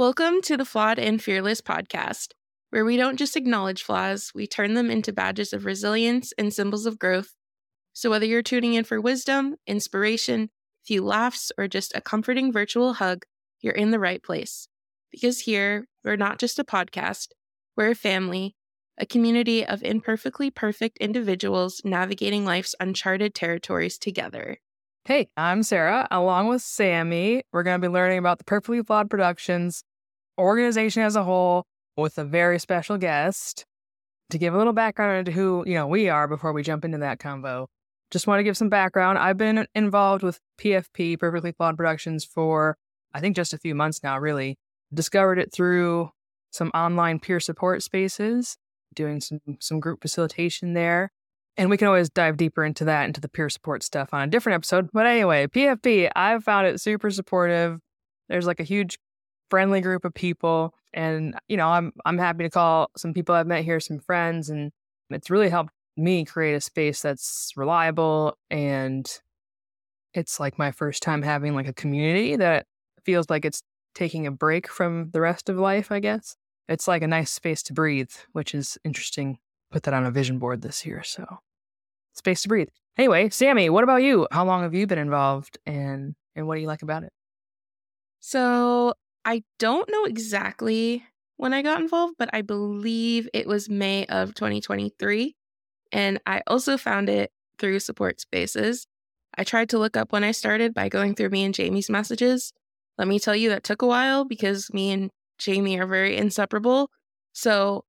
[0.00, 2.28] Welcome to the Flawed and Fearless podcast,
[2.70, 6.86] where we don't just acknowledge flaws, we turn them into badges of resilience and symbols
[6.86, 7.34] of growth.
[7.92, 12.50] So, whether you're tuning in for wisdom, inspiration, a few laughs, or just a comforting
[12.50, 13.26] virtual hug,
[13.60, 14.68] you're in the right place.
[15.10, 17.32] Because here, we're not just a podcast,
[17.76, 18.56] we're a family,
[18.96, 24.60] a community of imperfectly perfect individuals navigating life's uncharted territories together.
[25.04, 26.08] Hey, I'm Sarah.
[26.10, 29.84] Along with Sammy, we're going to be learning about the Perfectly Flawed Productions
[30.40, 31.66] organization as a whole
[31.96, 33.64] with a very special guest.
[34.30, 36.98] To give a little background into who, you know, we are before we jump into
[36.98, 37.66] that convo.
[38.10, 39.18] Just want to give some background.
[39.18, 42.76] I've been involved with PFP, Perfectly Flawed Productions, for
[43.12, 44.56] I think just a few months now, really.
[44.92, 46.10] Discovered it through
[46.50, 48.56] some online peer support spaces,
[48.94, 51.10] doing some some group facilitation there.
[51.56, 54.26] And we can always dive deeper into that, into the peer support stuff on a
[54.26, 54.90] different episode.
[54.92, 57.78] But anyway, PFP, I've found it super supportive.
[58.28, 58.98] There's like a huge
[59.50, 60.74] friendly group of people.
[60.94, 64.48] And, you know, I'm I'm happy to call some people I've met here some friends.
[64.48, 64.72] And
[65.10, 69.20] it's really helped me create a space that's reliable and
[70.14, 72.66] it's like my first time having like a community that
[73.04, 73.62] feels like it's
[73.94, 76.36] taking a break from the rest of life, I guess.
[76.68, 79.38] It's like a nice space to breathe, which is interesting.
[79.70, 81.02] Put that on a vision board this year.
[81.02, 81.24] So
[82.14, 82.68] space to breathe.
[82.96, 84.26] Anyway, Sammy, what about you?
[84.30, 87.12] How long have you been involved and and what do you like about it?
[88.20, 91.04] So, I don't know exactly
[91.36, 95.36] when I got involved, but I believe it was May of 2023.
[95.92, 98.86] And I also found it through support spaces.
[99.36, 102.52] I tried to look up when I started by going through me and Jayme's messages.
[102.98, 106.90] Let me tell you, that took a while because me and Jayme are very inseparable.
[107.32, 107.84] So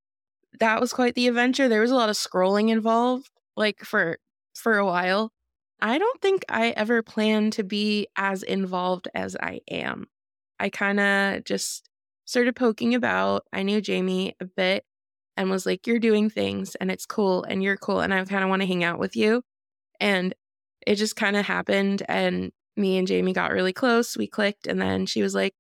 [0.60, 1.68] that was quite the adventure.
[1.70, 4.18] There was a lot of scrolling involved, like for
[4.56, 5.32] for a while.
[5.82, 10.08] I don't think I ever planned to be as involved as I am.
[10.62, 11.90] I kind of just
[12.26, 13.46] started poking about.
[13.52, 14.86] I knew Jayme a bit
[15.36, 18.02] and was like, You're doing things and it's cool and you're cool.
[18.02, 19.44] And I kind of want to hang out with you.
[20.00, 20.36] And
[20.86, 22.04] it just kind of happened.
[22.08, 24.16] And me and Jayme got really close.
[24.18, 24.68] We clicked.
[24.68, 25.54] And then she was like,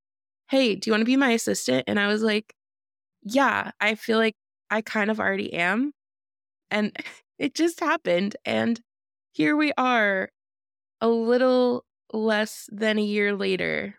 [0.49, 1.85] Hey, do you want to be my assistant?
[1.87, 2.53] And I was like,
[3.23, 4.35] Yeah, I feel like
[4.69, 5.93] I kind of already am.
[6.69, 6.95] And
[7.39, 8.35] it just happened.
[8.45, 8.79] And
[9.33, 10.29] here we are,
[11.01, 13.95] a little less than a year later,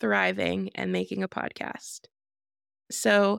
[0.00, 2.00] thriving and making a podcast.
[2.90, 3.38] So,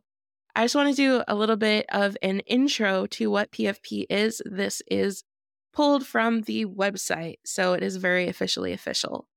[0.56, 4.41] I just want to do a little bit of an intro to what PFP is.
[4.44, 5.23] This is
[5.72, 9.28] pulled from the website, so it is very officially official.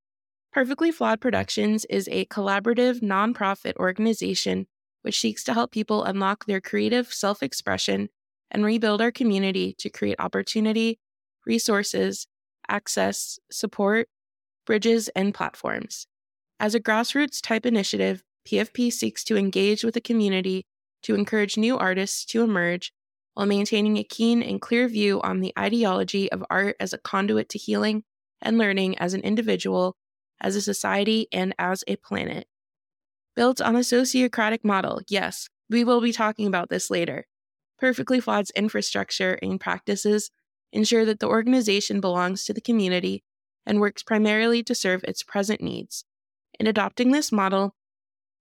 [0.51, 4.67] Perfectly Flawed Productions is a collaborative nonprofit organization
[5.03, 8.09] which seeks to help people unlock their creative self expression
[8.51, 10.99] and rebuild our community to create opportunity,
[11.47, 12.27] resources,
[12.69, 14.09] access, support,
[14.67, 16.07] bridges, and platforms.
[16.61, 20.67] As a grassroots type initiative, PFP seeks to engage with the community
[21.03, 22.93] to encourage new artists to emerge
[23.33, 27.49] while maintaining a keen and clear view on the ideology of art as a conduit
[27.49, 28.05] to healing
[28.43, 29.97] and learning as an individual,
[30.39, 32.47] as a society, and as a planet.
[33.35, 37.27] Built on a sociocratic model, yes, we will be talking about this later.
[37.79, 40.31] Perfectly Flawed's infrastructure and practices
[40.75, 43.25] ensure that the organization belongs to the community
[43.65, 46.05] and works primarily to serve its present needs.
[46.61, 47.75] In adopting this model,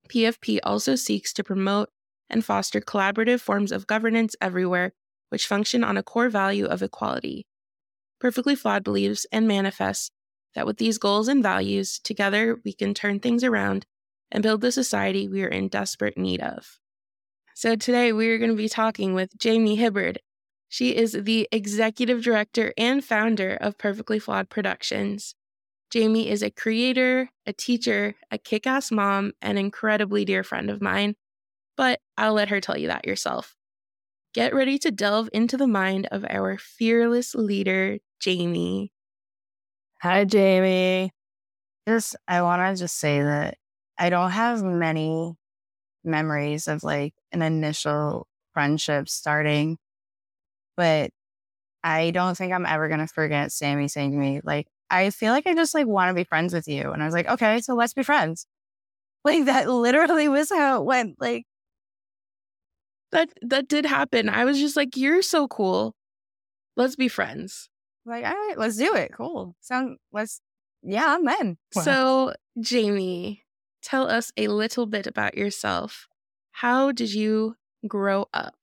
[0.10, 1.88] PFP also seeks to promote
[2.30, 4.92] and foster collaborative forms of governance everywhere,
[5.30, 7.48] which function on a core value of equality.
[8.20, 10.12] Perfectly Flawed believes and manifests
[10.54, 13.86] that with these goals and values, together we can turn things around
[14.30, 16.78] and build the society we are in desperate need of.
[17.56, 20.18] So, today we are going to be talking with Jayme Hibbard.
[20.68, 25.36] She is the executive director and founder of Perfectly Flawed Productions.
[25.94, 30.82] Jayme is a creator, a teacher, a kick ass mom, and incredibly dear friend of
[30.82, 31.16] mine
[31.80, 33.56] but I'll let her tell you that yourself.
[34.34, 38.90] Get ready to delve into the mind of our fearless leader, Jayme.
[40.02, 41.12] Hi, Jayme.
[41.88, 43.56] Just, I want to just say that
[43.98, 45.36] I don't have many
[46.04, 49.78] memories of like an initial friendship starting,
[50.76, 51.12] but
[51.82, 55.34] I don't think I'm ever going to forget Sammy saying to me, like, I feel
[55.34, 56.92] like I just like want to be friends with you.
[56.92, 58.46] And I was like, okay, so let's be friends.
[59.26, 61.16] Like that literally was how it went.
[61.20, 61.46] Like
[63.12, 64.30] that that did happen.
[64.30, 65.96] I was just like, "You're so cool.
[66.76, 67.70] Let's be friends."
[68.06, 69.12] Like, all right, let's do it.
[69.14, 69.56] Cool.
[69.62, 70.42] Sound let's
[70.84, 71.58] yeah, I'm in.
[71.76, 71.82] Wow.
[71.84, 73.42] So, Jayme,
[73.82, 76.08] tell us a little bit about yourself.
[76.52, 77.56] How did you
[77.88, 78.56] grow up?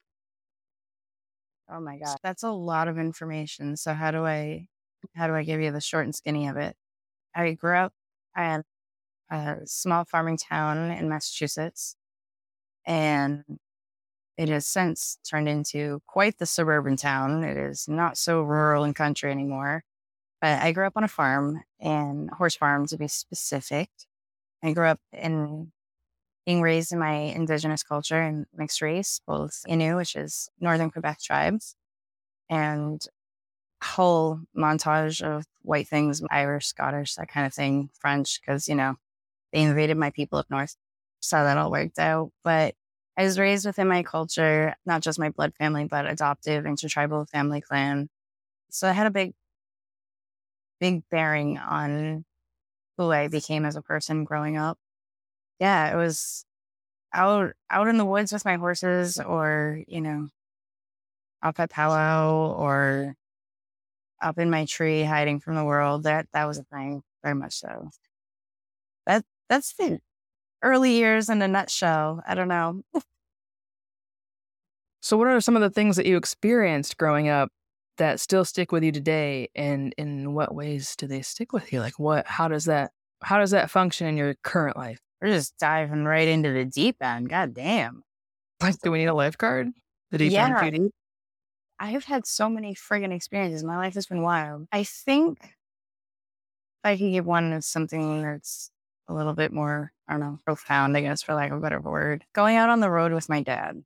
[1.70, 3.76] Oh my god, that's a lot of information.
[3.76, 4.68] So how do I
[5.14, 6.76] how do I give you the short and skinny of it?
[7.34, 7.92] I grew up
[8.36, 8.62] in
[9.30, 11.96] a small farming town in Massachusetts.
[12.86, 13.44] And
[14.36, 17.42] it has since turned into quite the suburban town.
[17.42, 19.82] It is not so rural and country anymore.
[20.40, 23.90] But I grew up on a farm and horse farm to be specific.
[24.62, 25.72] I grew up in
[26.44, 31.20] being raised in my indigenous culture and mixed race, both Innu, which is northern Quebec
[31.20, 31.74] tribes,
[32.48, 33.02] and
[33.82, 38.96] whole montage of white things, Irish, Scottish, that kind of thing, French, because, you know,
[39.52, 40.76] they invaded my people up north.
[41.20, 42.30] So that all worked out.
[42.44, 42.74] But
[43.16, 47.60] I was raised within my culture, not just my blood family, but adoptive, intertribal family
[47.60, 48.08] clan.
[48.70, 49.34] So I had a big,
[50.80, 52.24] big bearing on
[52.98, 54.78] who I became as a person growing up.
[55.60, 56.44] Yeah, it was
[57.12, 60.28] out out in the woods with my horses or, you know,
[61.42, 63.14] up at powwow or
[64.20, 66.04] up in my tree hiding from the world.
[66.04, 67.90] That that was a thing, very much so.
[69.06, 70.00] That that's the
[70.62, 72.22] early years in a nutshell.
[72.26, 72.82] I don't know.
[75.00, 77.50] so, what are some of the things that you experienced growing up
[77.98, 81.80] that still stick with you today, and in what ways do they stick with you?
[81.80, 82.26] Like, what?
[82.26, 82.92] How does that?
[83.22, 85.00] How does that function in your current life?
[85.20, 87.30] We're just diving right into the deep end.
[87.30, 88.02] God damn.
[88.60, 89.68] Like, do we need a lifeguard?
[90.10, 90.62] The deep yeah.
[90.62, 90.90] end
[91.80, 91.94] deep?
[91.94, 93.64] I've had so many friggin' experiences.
[93.64, 94.68] My life has been wild.
[94.72, 95.50] I think if
[96.84, 98.70] I could give one of something that's
[99.08, 101.80] a little bit more, I don't know, profound, I guess, for lack of a better
[101.80, 102.24] word.
[102.32, 103.82] Going out on the road with my dad.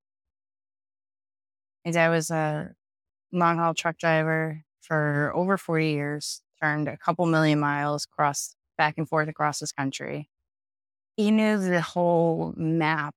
[1.84, 2.74] My dad was a
[3.32, 8.94] long haul truck driver for over 40 years, turned a couple million miles across back
[8.98, 10.28] and forth across this country.
[11.16, 13.14] He knew the whole map,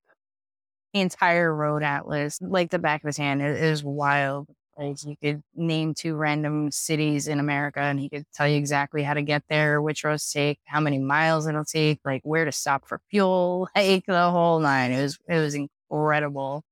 [0.93, 3.41] the entire road atlas, like the back of his hand.
[3.41, 4.49] It, it was wild.
[4.77, 9.03] Like you could name two random cities in America and he could tell you exactly
[9.03, 12.51] how to get there, which roads take, how many miles it'll take, like where to
[12.51, 14.91] stop for fuel, like the whole nine.
[14.91, 16.63] It was it was incredible.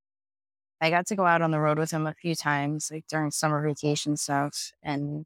[0.82, 3.32] I got to go out on the road with him a few times, like during
[3.32, 5.26] summer vacation stuff, and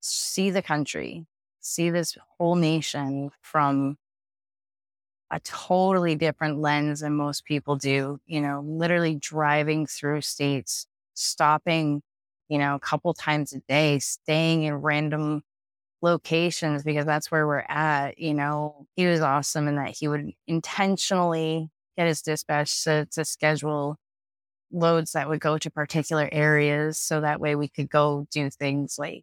[0.00, 1.26] see the country,
[1.60, 3.98] see this whole nation from
[5.30, 8.20] a totally different lens than most people do.
[8.26, 12.02] You know, literally driving through states stopping,
[12.48, 15.42] you know, a couple times a day, staying in random
[16.02, 18.18] locations because that's where we're at.
[18.18, 23.24] You know, he was awesome in that he would intentionally get his dispatch to, to
[23.24, 23.96] schedule
[24.72, 28.96] loads that would go to particular areas so that way we could go do things
[28.98, 29.22] like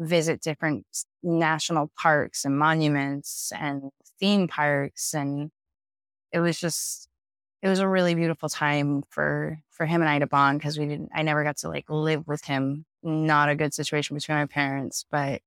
[0.00, 0.86] visit different
[1.22, 5.50] national parks and monuments and theme parks and
[6.32, 7.08] it was just
[7.64, 10.84] it was a really beautiful time for for him and I to bond because we
[10.86, 12.84] didn't I never got to like live with him.
[13.02, 15.40] Not a good situation between my parents, but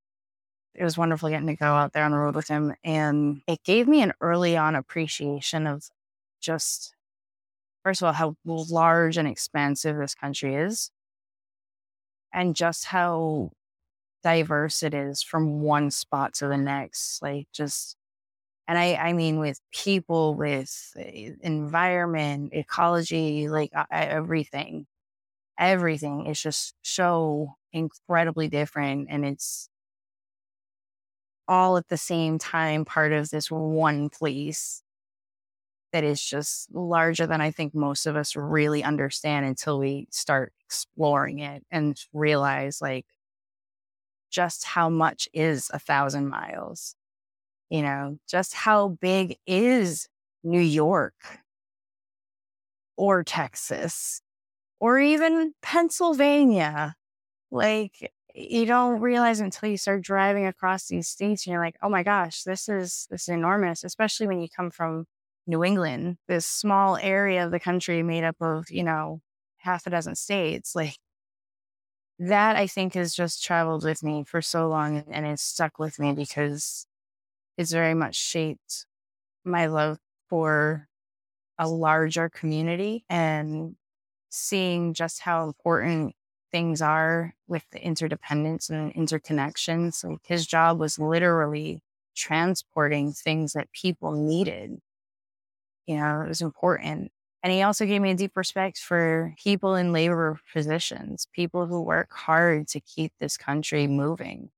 [0.73, 2.73] it was wonderful getting to go out there on the road with him.
[2.83, 5.89] And it gave me an early on appreciation of
[6.41, 6.95] just
[7.83, 10.89] first of all, how large and expansive this country is.
[12.33, 13.51] And just how
[14.23, 17.21] diverse it is from one spot to the next.
[17.21, 17.96] Like just
[18.67, 24.87] and I, I mean with people, with eh, environment, ecology, like uh, everything,
[25.59, 29.69] everything is just so incredibly different, and it's
[31.47, 34.83] all at the same time part of this one place
[35.93, 40.53] that is just larger than I think most of us really understand until we start
[40.65, 43.05] exploring it and realize like
[44.29, 46.95] just how much is a thousand miles
[47.69, 50.07] you know, just how big is
[50.43, 51.15] New York
[52.95, 54.21] or Texas
[54.79, 56.95] or even Pennsylvania?
[57.51, 61.89] Like, you don't realize until you start driving across these states and you're like, oh
[61.89, 65.05] my gosh, this is this is enormous, especially when you come from
[65.47, 69.21] New England, this small area of the country made up of, you know,
[69.59, 70.75] half a dozen states.
[70.75, 70.97] Like
[72.19, 75.99] that I think has just traveled with me for so long and it's stuck with
[75.99, 76.87] me because
[77.57, 78.85] it's very much shaped
[79.45, 79.99] my love
[80.29, 80.87] for
[81.57, 83.75] a larger community and
[84.29, 86.15] seeing just how important
[86.51, 89.95] things are with the interdependence and interconnections.
[89.95, 91.81] So his job was literally
[92.15, 94.79] transporting things that people needed.
[95.85, 97.11] You know, it was important.
[97.43, 101.81] And he also gave me a deep respect for people in labor positions, people who
[101.81, 104.49] work hard to keep this country moving,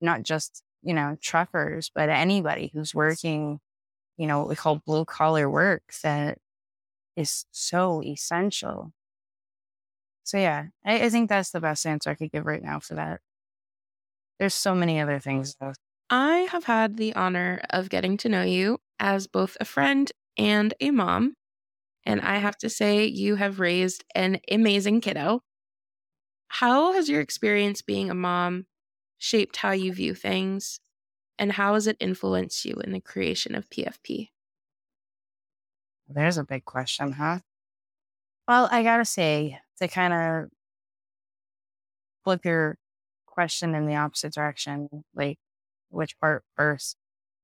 [0.00, 3.60] not just you know, truckers, but anybody who's working,
[4.16, 6.38] you know, what we call blue collar work that
[7.16, 8.92] is so essential.
[10.24, 12.94] So yeah, I, I, think that's the best answer I could give right now for
[12.94, 13.20] that.
[14.38, 15.72] There's so many other things though.
[16.08, 20.74] I have had the honor of getting to know you as both a friend and
[20.80, 21.34] a mom.
[22.04, 25.42] And I have to say, you have raised an amazing kiddo.
[26.48, 28.66] How has your experience being a mom
[29.20, 30.80] shaped how you view things?
[31.38, 34.30] And how has it influenced you in the creation of PFP?
[36.08, 37.38] There's a big question, huh?
[38.48, 40.50] Well, I gotta say, to kind of
[42.24, 42.76] flip your
[43.26, 45.38] question in the opposite direction, like
[45.90, 46.96] which part first,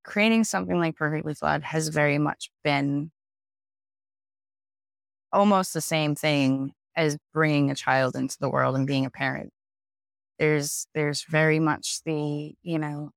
[0.05, 3.11] creating something like Perfectly Flawed has very much been
[5.33, 9.53] almost the same thing as bringing a child into the world and being a parent.
[10.39, 13.13] There's there's very much the, you know,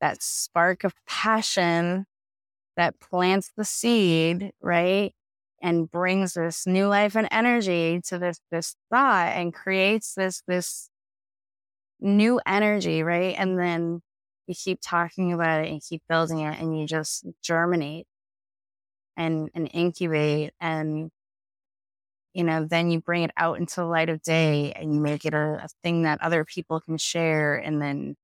[0.00, 2.06] that spark of passion
[2.76, 5.12] that plants the seed, right?
[5.62, 10.90] And brings this new life and energy to this this thought and creates this this
[12.00, 13.34] new energy, right?
[13.38, 14.02] And then
[14.46, 18.06] you keep talking about it and keep building it and you just germinate
[19.16, 21.10] and and incubate and
[22.34, 25.24] you know then you bring it out into the light of day and you make
[25.24, 28.16] it a, a thing that other people can share and then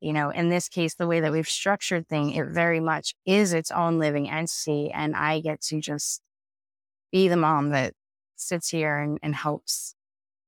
[0.00, 3.52] you know in this case the way that we've structured thing it very much is
[3.52, 6.20] its own living entity and i get to just
[7.12, 7.94] be the mom that
[8.36, 9.94] sits here and, and helps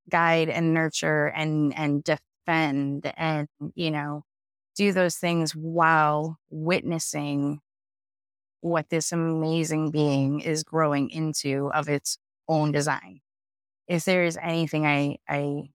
[0.08, 4.24] guide and nurture and and defend and you know
[4.76, 7.60] do those things while witnessing
[8.60, 12.18] what this amazing being is growing into of its
[12.50, 13.22] own design.
[13.88, 15.70] If there is anything I, I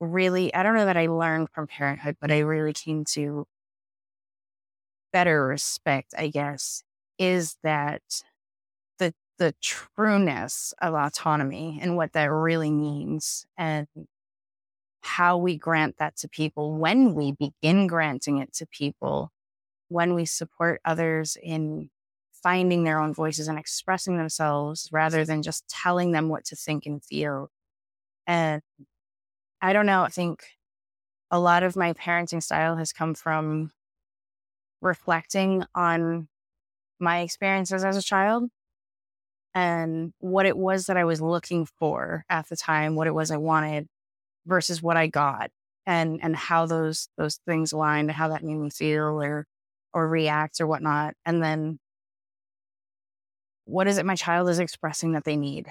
[0.00, 3.46] really, I don't know that I learned from parenthood, but I really came to
[5.12, 6.82] better respect, I guess,
[7.18, 8.02] is that
[8.98, 13.86] the the trueness of autonomy and what that really means and
[15.02, 19.30] how we grant that to people when we begin granting it to people
[19.88, 21.90] when we support others in
[22.44, 26.86] finding their own voices and expressing themselves rather than just telling them what to think
[26.86, 27.48] and feel.
[28.26, 28.62] And
[29.62, 30.44] I don't know, I think
[31.30, 33.72] a lot of my parenting style has come from
[34.82, 36.28] reflecting on
[37.00, 38.50] my experiences as a child
[39.54, 43.30] and what it was that I was looking for at the time, what it was
[43.30, 43.86] I wanted
[44.46, 45.50] versus what I got
[45.86, 49.46] and and how those those things aligned, how that made me feel or
[49.94, 51.14] or react or whatnot.
[51.24, 51.78] And then
[53.64, 55.66] what is it my child is expressing that they need?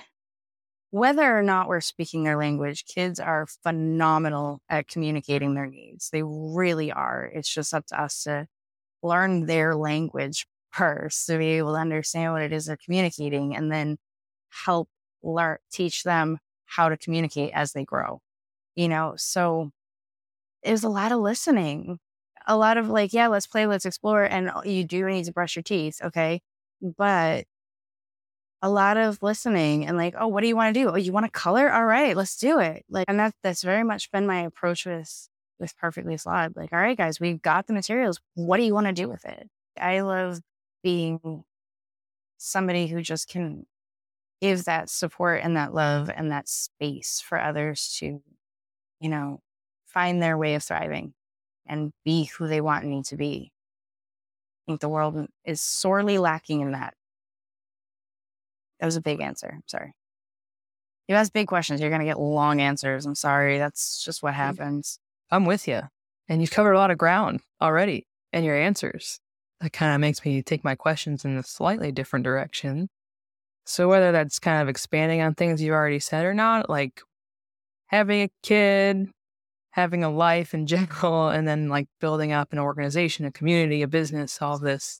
[0.92, 6.10] Whether or not we're speaking their language, kids are phenomenal at communicating their needs.
[6.10, 7.26] They really are.
[7.34, 8.48] It's just up to us to
[9.02, 13.72] learn their language first to be able to understand what it is they're communicating and
[13.72, 13.98] then
[14.50, 14.90] help
[15.24, 18.22] learn, teach them how to communicate as they grow.
[18.76, 19.72] You know, so
[20.64, 22.00] it was a lot of listening
[22.48, 24.24] a lot of like, yeah, let's play, let's explore.
[24.24, 26.02] And uh, you do need to brush your teeth.
[26.04, 26.42] Okay.
[26.82, 27.46] But
[28.64, 30.90] a lot of listening and like, oh, what do you want to do?
[30.90, 31.72] Oh, you want to color?
[31.72, 32.86] All right, let's do it.
[32.90, 35.30] Like, and that that's very much been my approach with
[35.60, 36.56] with perfectly flawed.
[36.56, 38.22] Like, all right, guys, we've got the materials.
[38.36, 39.50] What do you want to do with it?
[39.80, 40.40] I love
[40.82, 41.44] being
[42.38, 43.66] somebody who just can
[44.42, 48.22] give that support and that love and that space for others to,
[49.00, 49.40] you know,
[49.88, 51.14] find their way of thriving
[51.66, 53.52] and be who they want me to be.
[54.68, 56.94] I think the world is sorely lacking in that.
[58.84, 59.50] That was a big answer.
[59.50, 59.94] I'm sorry.
[61.08, 63.06] You ask big questions, you're going to get long answers.
[63.06, 63.58] I'm sorry.
[63.58, 64.36] That's just what mm.
[64.36, 65.00] happens.
[65.32, 65.84] I'm with you.
[66.28, 69.22] And you've covered a lot of ground already in your answers.
[69.62, 72.90] That kind of makes me take my questions in a slightly different direction.
[73.66, 77.00] So, whether that's kind of expanding on things you've already said or not, like
[77.88, 79.08] having a kid,
[79.72, 83.88] having a life in general and then like building up an organization, a community, a
[83.88, 85.00] business, all this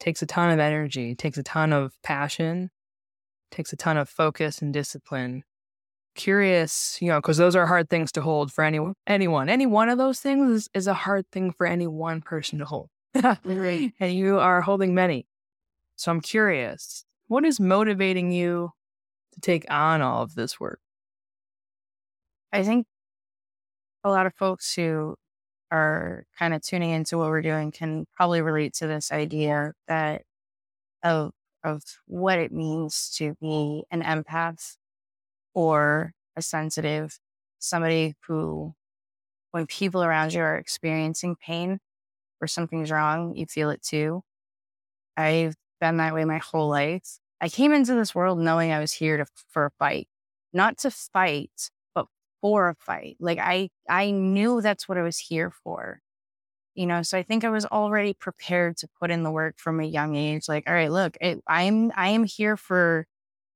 [0.00, 2.70] takes a ton of energy, takes a ton of passion,
[3.50, 5.44] takes a ton of focus and discipline.
[6.14, 8.94] Curious, you know, because those are hard things to hold for anyone.
[9.06, 12.58] Anyone, any one of those things is, is a hard thing for any one person
[12.58, 12.88] to hold.
[13.14, 15.26] and you are holding many.
[15.96, 18.70] So I'm curious, what is motivating you
[19.34, 20.80] to take on all of this work?
[22.52, 22.86] I think
[24.02, 25.14] a lot of folks who
[25.70, 30.22] are kind of tuning into what we're doing can probably relate to this idea that
[31.02, 31.32] of
[31.64, 34.76] of what it means to be an empath
[35.54, 37.18] or a sensitive,
[37.58, 38.74] somebody who
[39.52, 41.80] when people around you are experiencing pain
[42.40, 44.22] or something's wrong, you feel it too.
[45.16, 47.18] I've been that way my whole life.
[47.40, 50.08] I came into this world knowing I was here to, for a fight,
[50.52, 52.06] not to fight, but
[52.40, 53.16] for a fight.
[53.20, 56.00] Like I I knew that's what I was here for.
[56.74, 59.80] You know, so I think I was already prepared to put in the work from
[59.80, 60.48] a young age.
[60.48, 63.06] Like, all right, look, it, I'm I am here for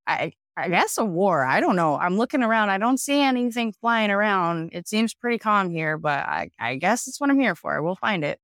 [0.07, 1.45] I I guess a war.
[1.45, 1.97] I don't know.
[1.99, 2.71] I'm looking around.
[2.71, 4.71] I don't see anything flying around.
[4.73, 7.83] It seems pretty calm here, but I, I guess it's what I'm here for.
[7.83, 8.39] We'll find it.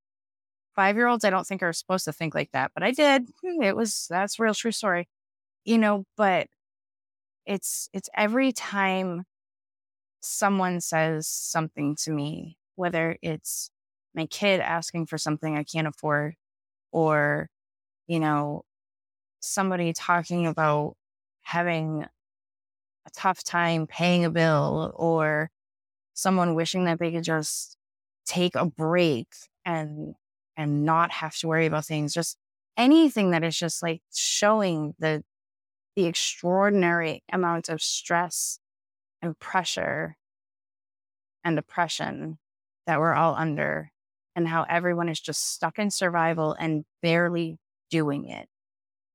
[0.77, 3.29] Five year olds, I don't think are supposed to think like that, but I did.
[3.45, 5.09] Hmm, it was that's real true story.
[5.65, 6.49] You know, but
[7.47, 9.25] it's it's every time
[10.21, 13.71] someone says something to me, whether it's
[14.15, 16.35] my kid asking for something I can't afford,
[16.93, 17.49] or,
[18.09, 18.65] you know,
[19.41, 20.97] somebody talking about
[21.43, 22.05] having
[23.07, 25.51] a tough time paying a bill or
[26.15, 27.77] someone wishing that they could just
[28.27, 29.29] take a break
[29.65, 30.15] and
[30.57, 32.37] and not have to worry about things just
[32.77, 35.23] anything that is just like showing the
[35.97, 38.59] the extraordinary amount of stress
[39.23, 40.17] and pressure
[41.45, 42.39] and oppression
[42.87, 43.91] that we're all under
[44.37, 47.59] and how everyone is just stuck in survival and barely
[47.91, 48.49] doing it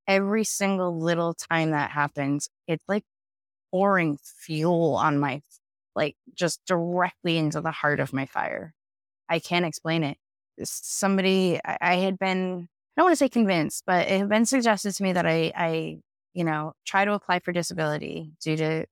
[0.07, 3.03] every single little time that happens, it's like
[3.71, 5.41] pouring fuel on my,
[5.95, 8.73] like just directly into the heart of my fire.
[9.29, 10.17] I can't explain it.
[10.63, 12.67] Somebody, I, I had been,
[12.97, 15.51] I don't want to say convinced, but it had been suggested to me that I,
[15.55, 15.97] I,
[16.33, 18.85] you know, try to apply for disability due to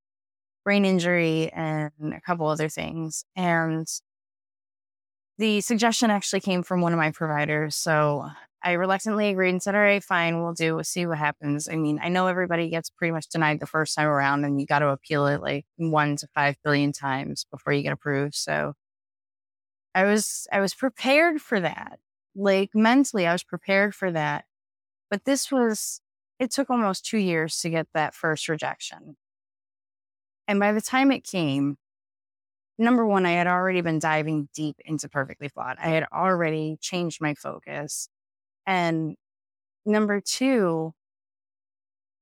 [0.65, 3.25] brain injury and a couple other things.
[3.35, 3.87] And
[5.37, 7.75] the suggestion actually came from one of my providers.
[7.75, 8.29] So
[8.63, 11.67] I reluctantly agreed and said, all right, fine, we'll do, we'll see what happens.
[11.67, 14.65] I mean, I know everybody gets pretty much denied the first time around and you
[14.65, 18.35] got to appeal it like one to five billion times before you get approved.
[18.35, 18.73] So
[19.93, 21.99] I was, I was prepared for that.
[22.35, 24.45] Like mentally, I was prepared for that.
[25.09, 25.99] But this was,
[26.39, 29.17] it took almost two years to get that first rejection.
[30.47, 31.77] And by the time it came,
[32.77, 35.77] number one, I had already been diving deep into Perfectly Flawed.
[35.81, 38.09] I had already changed my focus.
[38.65, 39.15] And
[39.85, 40.93] number two,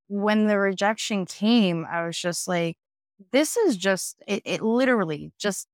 [0.07, 2.75] when the rejection came, I was just like,
[3.31, 5.67] this is just, it, it literally just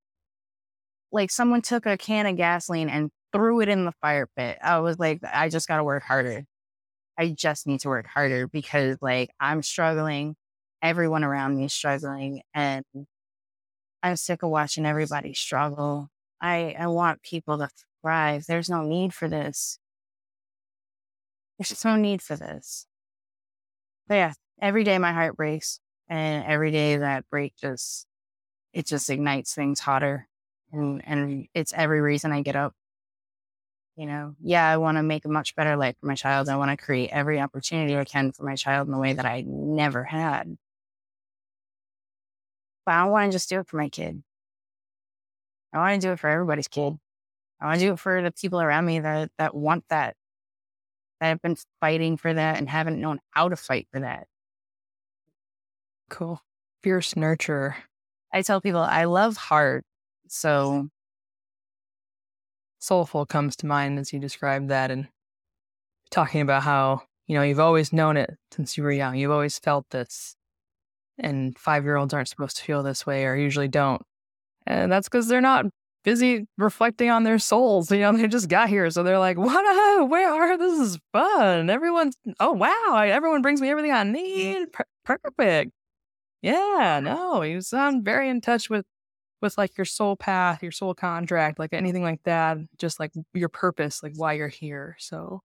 [1.10, 4.58] like someone took a can of gasoline and threw it in the fire pit.
[4.62, 6.44] I was like, I just got to work harder.
[7.18, 10.36] I just need to work harder because like I'm struggling.
[10.82, 12.42] Everyone around me is struggling.
[12.54, 12.84] And
[14.02, 16.10] I'm sick of watching everybody struggle.
[16.40, 17.68] I, I want people to
[18.00, 18.46] thrive.
[18.46, 19.78] There's no need for this.
[21.58, 22.86] There's just no need for this.
[24.06, 25.80] But yeah, every day my heart breaks.
[26.08, 28.06] And every day that break just,
[28.72, 30.26] it just ignites things hotter.
[30.72, 32.74] And, and it's every reason I get up.
[33.96, 36.48] You know, yeah, I want to make a much better life for my child.
[36.48, 39.26] I want to create every opportunity I can for my child in a way that
[39.26, 40.56] I never had.
[42.88, 44.22] But I don't want to just do it for my kid.
[45.74, 46.94] I want to do it for everybody's kid.
[47.60, 50.16] I want to do it for the people around me that, that want that
[51.20, 54.26] that have been fighting for that and haven't known how to fight for that.
[56.08, 56.40] Cool.
[56.82, 57.74] Fierce nurturer.
[58.32, 59.84] I tell people I love heart.
[60.28, 60.88] So
[62.78, 65.08] soulful comes to mind as you describe that and
[66.10, 69.16] talking about how, you know, you've always known it since you were young.
[69.16, 70.37] You've always felt this.
[71.18, 74.02] And five year olds aren't supposed to feel this way or usually don't.
[74.66, 75.66] And that's because they're not
[76.04, 77.90] busy reflecting on their souls.
[77.90, 78.90] You know, they just got here.
[78.90, 80.08] So they're like, what?
[80.08, 80.56] Where are?
[80.58, 81.70] This is fun.
[81.70, 82.98] Everyone's, oh, wow.
[83.04, 84.68] Everyone brings me everything I need.
[85.04, 85.72] Perfect.
[86.42, 88.86] Yeah, no, you sound very in touch with
[89.40, 93.48] with like your soul path, your soul contract, like anything like that, just like your
[93.48, 94.96] purpose, like why you're here.
[94.98, 95.42] So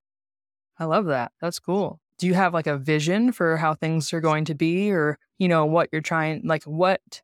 [0.79, 1.31] I love that.
[1.41, 1.99] That's cool.
[2.19, 5.47] Do you have like a vision for how things are going to be or, you
[5.47, 7.21] know, what you're trying like what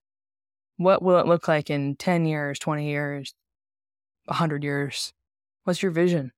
[0.77, 3.33] what will it look like in 10 years, 20 years,
[4.25, 5.13] 100 years?
[5.65, 6.31] What's your vision?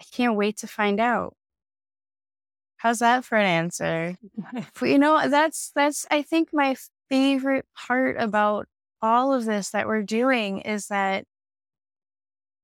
[0.00, 1.34] I can't wait to find out.
[2.78, 4.16] How's that for an answer?
[4.82, 6.76] you know, that's that's I think my
[7.08, 8.66] favorite part about
[9.02, 11.24] all of this that we're doing is that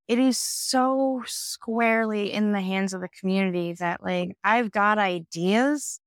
[0.08, 6.00] it is so squarely in the hands of the community that like I've got ideas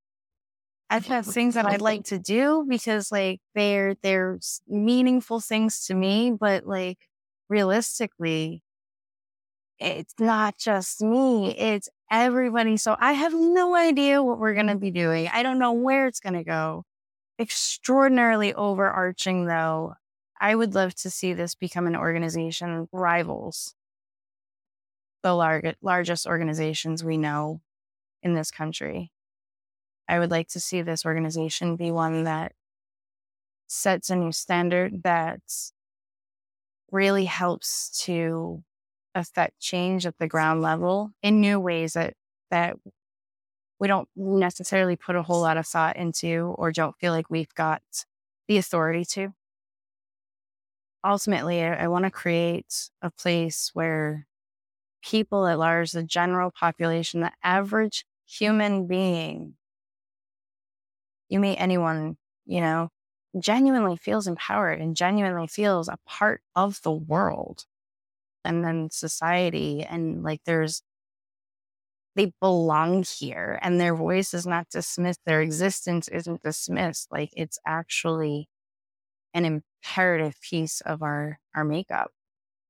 [0.90, 5.96] I've had things that I'd like to do because like they're they're meaningful things to
[5.96, 7.00] me, but like
[7.50, 8.64] realistically,
[9.80, 12.78] it's not just me, it's everybody.
[12.78, 15.28] So I have no idea what we're gonna be doing.
[15.32, 16.86] I don't know where it's gonna go.
[17.40, 19.96] Extraordinarily overarching though,
[20.42, 23.76] I would love to see this become an organization rivals
[25.26, 27.60] the lar- largest organizations we know
[28.22, 29.12] in this country.
[30.08, 32.52] I would like to see this organization be one that
[33.66, 35.42] sets a new standard that
[36.92, 38.64] really helps to
[39.16, 42.14] affect change at the ground level in new ways that
[42.52, 42.76] that
[43.80, 47.56] we don't necessarily put a whole lot of thought into or don't feel like we've
[47.56, 47.82] got
[48.48, 49.34] the authority to.
[51.04, 54.28] Ultimately, I, I want to create a place where
[55.06, 59.56] people at large, the general population, the average human being,
[61.30, 62.90] you meet anyone, you know,
[63.40, 67.66] genuinely feels empowered and genuinely feels a part of the world
[68.46, 69.84] and then society.
[69.84, 70.84] And like there's,
[72.16, 75.20] they belong here and their voice is not dismissed.
[75.26, 77.12] Their existence isn't dismissed.
[77.12, 78.48] Like it's actually
[79.34, 82.12] an imperative piece of our, our makeup.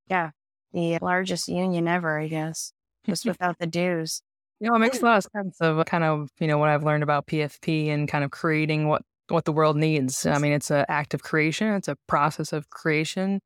[0.10, 0.32] Yeah.
[0.76, 2.74] The largest union ever, I guess,
[3.08, 4.22] just without the dues.
[4.60, 5.04] You know, it makes a mm.
[5.04, 8.24] lot of sense of kind of, you know, what I've learned about PFP and kind
[8.24, 10.26] of creating what what the world needs.
[10.26, 13.40] I mean, it's an act of creation, it's a process of creation.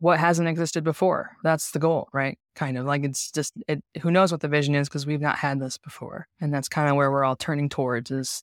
[0.00, 1.36] What hasn't existed before?
[1.44, 2.36] That's the goal, right?
[2.56, 5.38] Kind of like it's just it, who knows what the vision is because we've not
[5.38, 8.42] had this before, and that's kind of where we're all turning towards is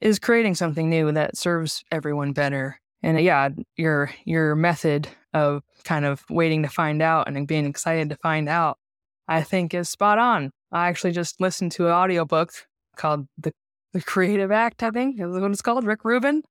[0.00, 2.80] is creating something new that serves everyone better.
[3.02, 8.10] And yeah, your your method of kind of waiting to find out and being excited
[8.10, 8.78] to find out,
[9.26, 10.50] I think is spot on.
[10.72, 12.52] I actually just listened to an audiobook
[12.96, 13.52] called The
[13.92, 16.42] the Creative Act, I think is what it's called, Rick Rubin.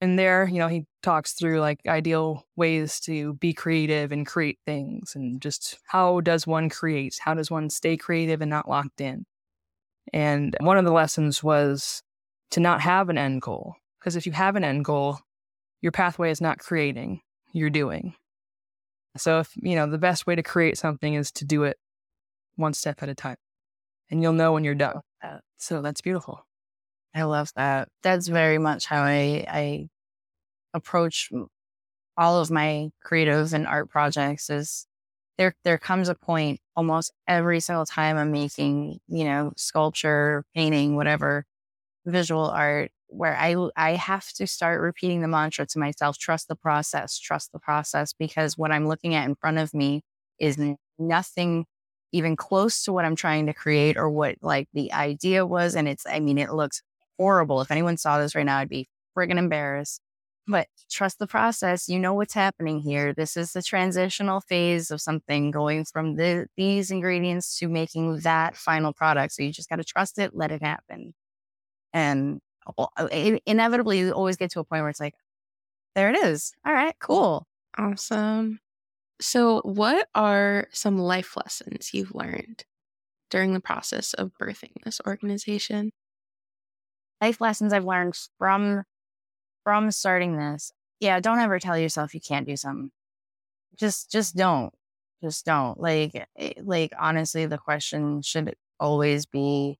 [0.00, 4.58] And there, you know, he talks through like ideal ways to be creative and create
[4.66, 7.18] things and just how does one create?
[7.22, 9.24] How does one stay creative and not locked in?
[10.12, 12.02] And one of the lessons was
[12.50, 13.74] to not have an end goal.
[13.98, 15.18] Because if you have an end goal,
[15.80, 17.20] your pathway is not creating,
[17.52, 18.14] you're doing.
[19.16, 21.78] So if, you know, the best way to create something is to do it
[22.56, 23.36] one step at a time.
[24.10, 25.00] And you'll know when you're done.
[25.56, 26.46] So that's beautiful.
[27.14, 27.88] I love that.
[28.02, 29.88] That's very much how I, I
[30.74, 31.30] approach
[32.16, 34.86] all of my creative and art projects is
[35.38, 40.96] there there comes a point almost every single time I'm making, you know, sculpture, painting,
[40.96, 41.44] whatever,
[42.06, 46.56] visual art, where I I have to start repeating the mantra to myself, trust the
[46.56, 50.02] process, trust the process, because what I'm looking at in front of me
[50.38, 50.58] is
[50.98, 51.66] nothing
[52.12, 55.74] even close to what I'm trying to create or what like the idea was.
[55.76, 56.82] And it's, I mean, it looks
[57.18, 57.60] horrible.
[57.60, 60.00] If anyone saw this right now, I'd be friggin' embarrassed.
[60.48, 61.88] But trust the process.
[61.88, 63.12] You know what's happening here.
[63.12, 68.56] This is the transitional phase of something going from the, these ingredients to making that
[68.56, 69.32] final product.
[69.32, 71.14] So you just got to trust it, let it happen.
[71.92, 72.40] And
[73.46, 75.14] inevitably, you always get to a point where it's like,
[75.94, 76.52] there it is.
[76.66, 77.46] All right, cool.
[77.78, 78.60] Awesome.
[79.20, 82.64] So, what are some life lessons you've learned
[83.30, 85.92] during the process of birthing this organization?
[87.20, 88.84] life lessons I've learned from
[89.64, 90.72] from starting this.
[91.00, 92.90] Yeah, don't ever tell yourself you can't do something.
[93.76, 94.74] Just just don't.
[95.22, 95.78] Just don't.
[95.80, 99.78] Like eh, like honestly the question should always be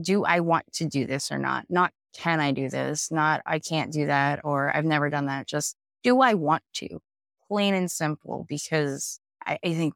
[0.00, 1.66] do I want to do this or not?
[1.68, 3.10] Not can I do this?
[3.10, 5.46] Not I can't do that or I've never done that.
[5.46, 7.00] Just do I want to?
[7.48, 9.94] Plain and simple because I, I think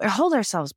[0.00, 0.72] we hold ourselves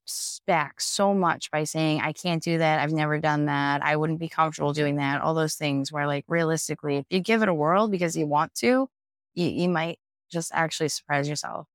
[0.46, 2.80] back so much by saying, I can't do that.
[2.80, 3.84] I've never done that.
[3.84, 5.22] I wouldn't be comfortable doing that.
[5.22, 8.54] All those things where, like, realistically, if you give it a whirl because you want
[8.56, 8.88] to,
[9.34, 10.00] you, you might
[10.32, 11.68] just actually surprise yourself.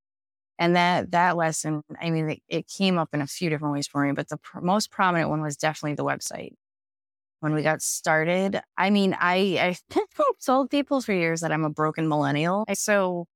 [0.60, 3.88] And that, that lesson, I mean, it, it came up in a few different ways
[3.88, 6.52] for me, but the pr- most prominent one was definitely the website.
[7.40, 10.00] When we got started, I mean, I, I
[10.44, 12.66] told people for years that I'm a broken millennial.
[12.74, 13.26] So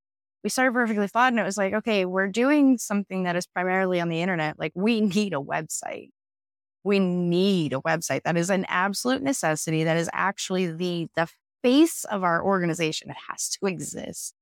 [0.45, 4.01] we started perfectly flawed and it was like okay we're doing something that is primarily
[4.01, 6.11] on the internet like we need a website
[6.85, 11.27] we need a website that is an absolute necessity that is actually the the
[11.63, 14.35] face of our organization it has to exist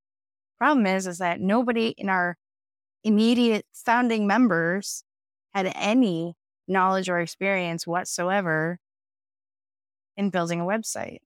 [0.59, 2.37] problem is is that nobody in our
[3.05, 5.05] immediate founding members
[5.55, 6.35] had any
[6.69, 8.79] knowledge or experience whatsoever
[10.17, 11.19] in building a website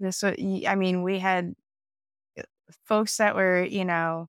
[0.00, 1.54] this i mean we had
[2.38, 2.42] uh,
[2.86, 4.28] folks that were, you know,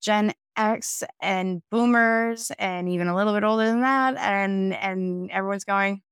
[0.00, 4.16] Gen X and boomers and even a little bit older than that.
[4.16, 6.02] And and everyone's going,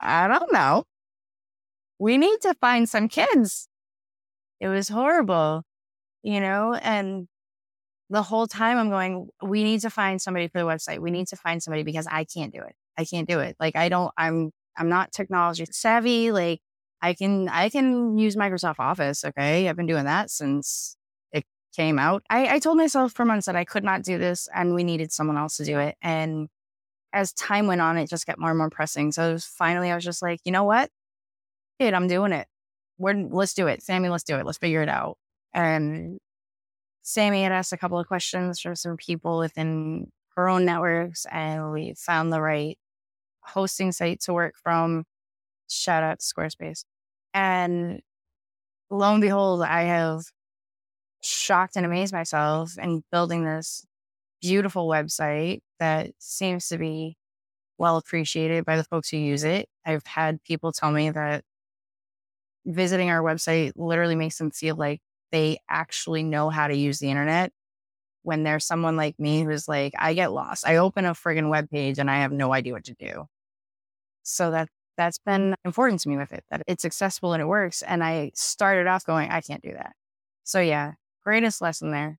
[0.00, 0.84] I don't know.
[1.98, 3.68] We need to find some kids.
[4.60, 5.64] It was horrible,
[6.22, 7.28] you know, and
[8.12, 10.98] the whole time I'm going, we need to find somebody for the website.
[10.98, 12.74] We need to find somebody because I can't do it.
[12.98, 13.56] I can't do it.
[13.58, 16.30] Like I don't, I'm I'm not technology savvy.
[16.30, 16.60] Like
[17.00, 19.24] I can I can use Microsoft Office.
[19.24, 20.94] Okay, I've been doing that since
[21.32, 21.44] it
[21.74, 22.22] came out.
[22.28, 25.10] I, I told myself for months that I could not do this, and we needed
[25.10, 25.96] someone else to do it.
[26.02, 26.48] And
[27.14, 29.12] as time went on, it just got more and more pressing.
[29.12, 30.90] So finally, I was just like, you know what,
[31.80, 32.46] kid, I'm doing it.
[32.98, 34.10] We're let's do it, Sammy.
[34.10, 34.44] Let's do it.
[34.44, 35.16] Let's figure it out.
[35.54, 36.18] And
[37.02, 41.72] Sammy had asked a couple of questions from some people within her own networks, and
[41.72, 42.78] we found the right
[43.40, 45.04] hosting site to work from.
[45.68, 46.84] Shout out to Squarespace.
[47.34, 48.00] And
[48.90, 50.22] lo and behold, I have
[51.22, 53.84] shocked and amazed myself in building this
[54.40, 57.16] beautiful website that seems to be
[57.78, 59.68] well appreciated by the folks who use it.
[59.86, 61.44] I've had people tell me that
[62.66, 65.00] visiting our website literally makes them feel like
[65.32, 67.52] they actually know how to use the internet
[68.22, 70.66] when there's someone like me who's like, I get lost.
[70.66, 73.26] I open a friggin' web page and I have no idea what to do.
[74.22, 77.82] So that that's been important to me with it, that it's accessible and it works.
[77.82, 79.94] And I started off going, I can't do that.
[80.44, 80.92] So yeah,
[81.24, 82.18] greatest lesson there.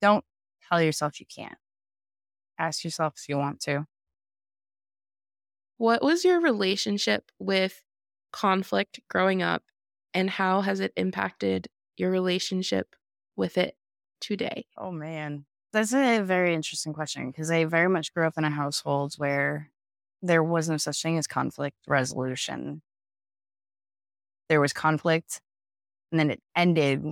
[0.00, 0.24] Don't
[0.68, 1.58] tell yourself you can't.
[2.58, 3.86] Ask yourself if you want to.
[5.76, 7.82] What was your relationship with
[8.32, 9.62] conflict growing up
[10.14, 12.94] and how has it impacted your relationship
[13.36, 13.76] with it
[14.20, 14.66] today?
[14.76, 15.46] Oh man.
[15.72, 19.70] That's a very interesting question because I very much grew up in a household where
[20.22, 22.82] there was no such thing as conflict resolution.
[24.48, 25.40] There was conflict
[26.12, 27.04] and then it ended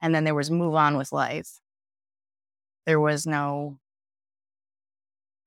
[0.00, 1.60] and then there was move on with life.
[2.86, 3.78] There was no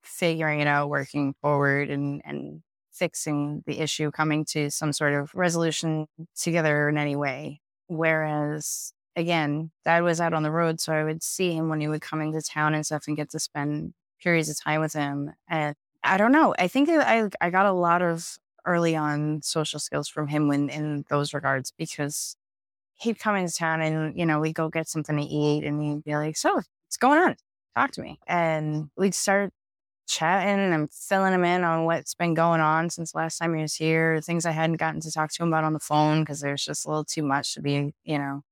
[0.03, 5.33] figuring it out, working forward and, and fixing the issue, coming to some sort of
[5.33, 7.60] resolution together in any way.
[7.91, 11.89] Whereas again, dad was out on the road, so I would see him when he
[11.89, 15.33] would come into town and stuff and get to spend periods of time with him.
[15.49, 16.55] And I don't know.
[16.57, 20.69] I think I I got a lot of early on social skills from him when
[20.69, 22.37] in those regards because
[22.95, 26.03] he'd come into town and you know we'd go get something to eat and he'd
[26.05, 27.35] be like, "So what's going on?
[27.75, 29.53] Talk to me." And we'd start
[30.11, 33.61] chatting and I'm filling him in on what's been going on since last time he
[33.61, 36.41] was here, things I hadn't gotten to talk to him about on the phone because
[36.41, 38.43] there's just a little too much to be, you know,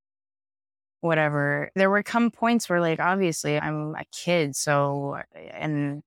[1.01, 1.71] whatever.
[1.75, 6.03] There would come points where, like, obviously I'm a kid, so, uh, and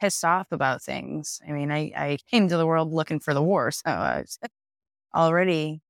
[0.00, 1.40] pissed off about things.
[1.48, 4.38] I mean, I, I came to the world looking for the war, so I was
[5.14, 5.82] already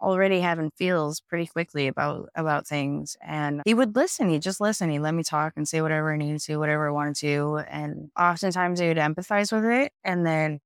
[0.00, 4.90] already having feels pretty quickly about about things and he would listen he'd just listen
[4.90, 8.10] he'd let me talk and say whatever i needed to whatever i wanted to and
[8.18, 10.58] oftentimes he would empathize with it and then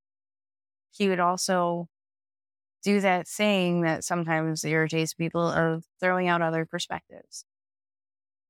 [0.91, 1.87] he would also
[2.83, 7.43] do that thing that sometimes irritates people of throwing out other perspectives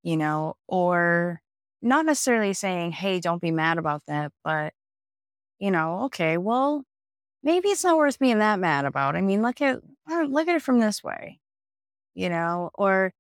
[0.04, 1.42] you know or
[1.82, 4.74] not necessarily saying hey don't be mad about that but
[5.58, 6.84] you know okay well
[7.46, 9.16] maybe it's not worth being that mad about.
[9.16, 9.80] I mean, look at
[10.12, 11.40] uh, look at it from this way,
[12.16, 13.14] you know, or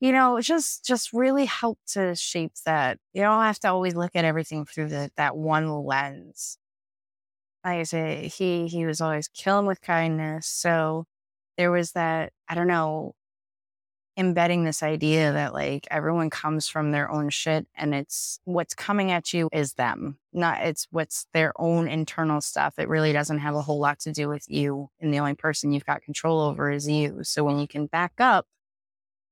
[0.00, 2.98] you know, just just really help to shape that.
[3.14, 6.58] You don't have to always look at everything through the, that one lens.
[7.64, 10.46] Like I say, he he was always killing with kindness.
[10.48, 11.06] So
[11.58, 13.14] there was that I don't know
[14.16, 19.10] embedding this idea that like everyone comes from their own shit and it's what's coming
[19.10, 22.74] at you is them not it's what's their own internal stuff.
[22.78, 25.72] It really doesn't have a whole lot to do with you and the only person
[25.72, 27.24] you've got control over is you.
[27.24, 28.46] So when you can back up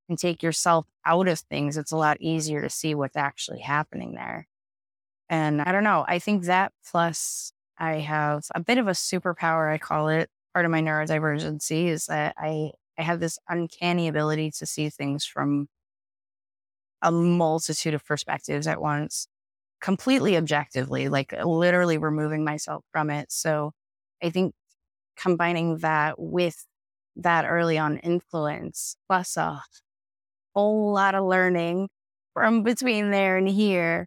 [0.09, 4.15] and take yourself out of things it's a lot easier to see what's actually happening
[4.15, 4.49] there.
[5.29, 9.71] And i don't know i think that plus i have a bit of a superpower
[9.71, 10.31] i call it.
[10.55, 15.25] Part of my neurodivergency is that i I have this uncanny ability to see things
[15.27, 15.69] from
[17.03, 19.27] a multitude of perspectives at once,
[19.81, 23.33] completely objectively, like uh, literally removing myself from it.
[23.33, 23.73] So
[24.23, 24.55] I think
[25.17, 26.67] combining that with
[27.17, 29.63] that early on influence, plus a
[30.55, 31.89] whole lot of learning
[32.35, 34.07] from between there and here.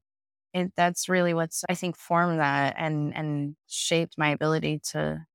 [0.53, 5.25] And that's really what's I think formed that and and shaped my ability to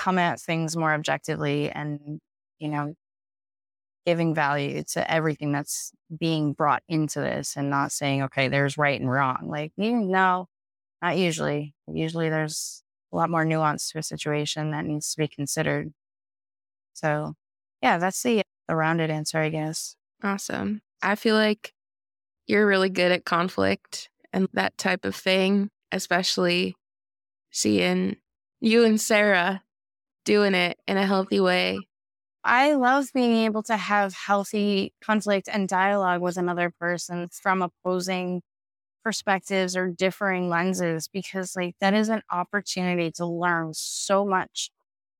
[0.00, 2.20] come at things more objectively and,
[2.58, 2.94] you know,
[4.06, 8.98] giving value to everything that's being brought into this and not saying, okay, there's right
[8.98, 9.46] and wrong.
[9.48, 10.48] Like, no,
[11.02, 11.74] not usually.
[11.86, 12.82] Usually there's
[13.12, 15.92] a lot more nuance to a situation that needs to be considered.
[16.94, 17.34] So,
[17.82, 19.96] yeah, that's the, the rounded answer, I guess.
[20.22, 20.80] Awesome.
[21.02, 21.74] I feel like
[22.46, 26.74] you're really good at conflict and that type of thing, especially
[27.50, 28.16] seeing
[28.62, 29.62] you and Sarah
[30.30, 31.80] doing it in a healthy way.
[32.44, 38.42] I love being able to have healthy conflict and dialogue with another person from opposing
[39.04, 44.70] perspectives or differing lenses because like that is an opportunity to learn so much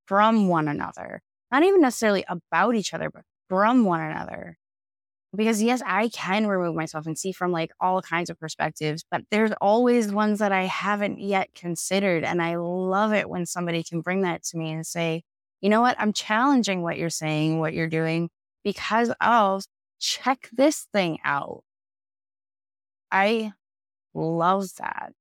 [0.07, 1.23] from one another.
[1.51, 4.59] Not even necessarily about each other, but from one another
[5.37, 9.23] because yes, I can remove myself and see from like all kinds of perspectives, but
[9.31, 12.25] there's always ones that I haven't yet considered.
[12.25, 15.23] And I love it when somebody can bring that to me and say,
[15.61, 15.97] you know what?
[16.01, 18.31] I'm challenging what you're saying, what you're doing
[18.65, 19.65] because of
[20.01, 21.63] check this thing out.
[23.13, 23.53] I
[24.15, 25.13] love that.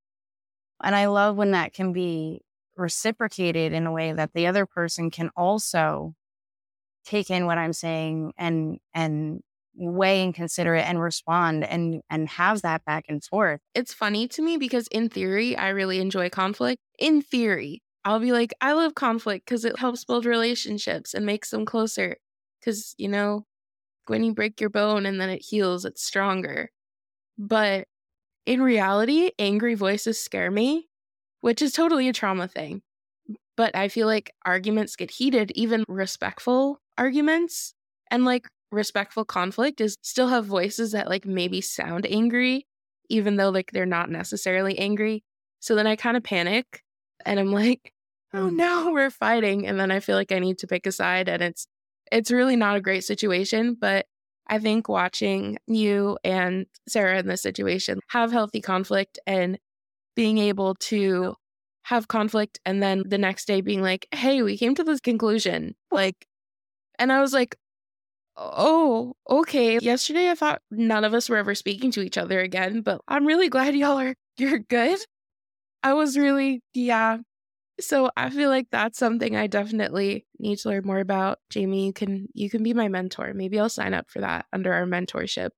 [0.82, 2.41] And I love when that can be
[2.78, 6.15] reciprocated in a way that the other person can also
[7.06, 9.41] take in what I'm saying and and
[9.80, 13.62] weigh and consider it and respond and and have that back and forth.
[13.74, 16.82] It's funny to me because in theory I really enjoy conflict.
[17.00, 21.50] In theory, I'll be like I love conflict cuz it helps build relationships and makes
[21.52, 22.18] them closer
[22.63, 23.46] cuz you know
[24.08, 26.72] when you break your bone and then it heals it's stronger.
[27.38, 27.88] But
[28.46, 30.89] in reality, angry voices scare me,
[31.42, 32.82] which is totally a trauma thing.
[33.58, 37.74] But I feel like arguments get heated, even respectful arguments.
[38.12, 42.67] And like respectful conflict is still have voices that like maybe sound angry,
[43.10, 45.23] even though like they're not necessarily angry.
[45.60, 46.84] So then I kind of panic
[47.25, 47.93] and I'm like,
[48.34, 49.65] oh no, we're fighting.
[49.67, 51.67] And then I feel like I need to pick a side and it's
[52.12, 53.75] it's really not a great situation.
[53.79, 54.05] But
[54.47, 59.60] I think watching you and Sarah in this situation have healthy conflict and
[60.15, 61.36] being able to
[61.84, 65.75] have conflict and then the next day being like, hey, we came to this conclusion.
[65.91, 66.27] Like,
[66.97, 67.55] and I was like,
[68.39, 69.78] oh, okay.
[69.80, 73.25] Yesterday I thought none of us were ever speaking to each other again, but I'm
[73.25, 74.99] really glad y'all are, you're good.
[75.84, 77.17] I was really, yeah.
[77.80, 81.39] So I feel like that's something I definitely need to learn more about.
[81.54, 83.34] Jayme, you can you can be my mentor.
[83.34, 85.52] Maybe I'll sign up for that under our mentorship.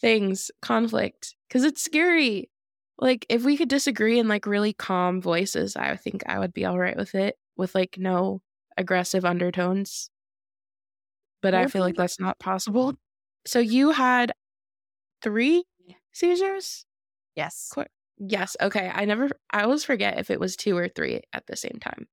[0.00, 2.50] Things, conflict, cuz it's scary.
[2.98, 6.64] Like if we could disagree in like really calm voices, I think I would be
[6.64, 8.42] all right with it with like no
[8.76, 10.10] aggressive undertones
[11.44, 12.94] but I feel like that's not possible.
[13.46, 14.32] So you had
[15.22, 15.64] three
[16.12, 16.86] seizures?
[17.36, 17.70] Yes.
[17.74, 17.84] Qu-
[18.16, 18.56] yes.
[18.62, 18.90] Okay.
[18.92, 22.08] I never, I always forget if it was two or three at the same time.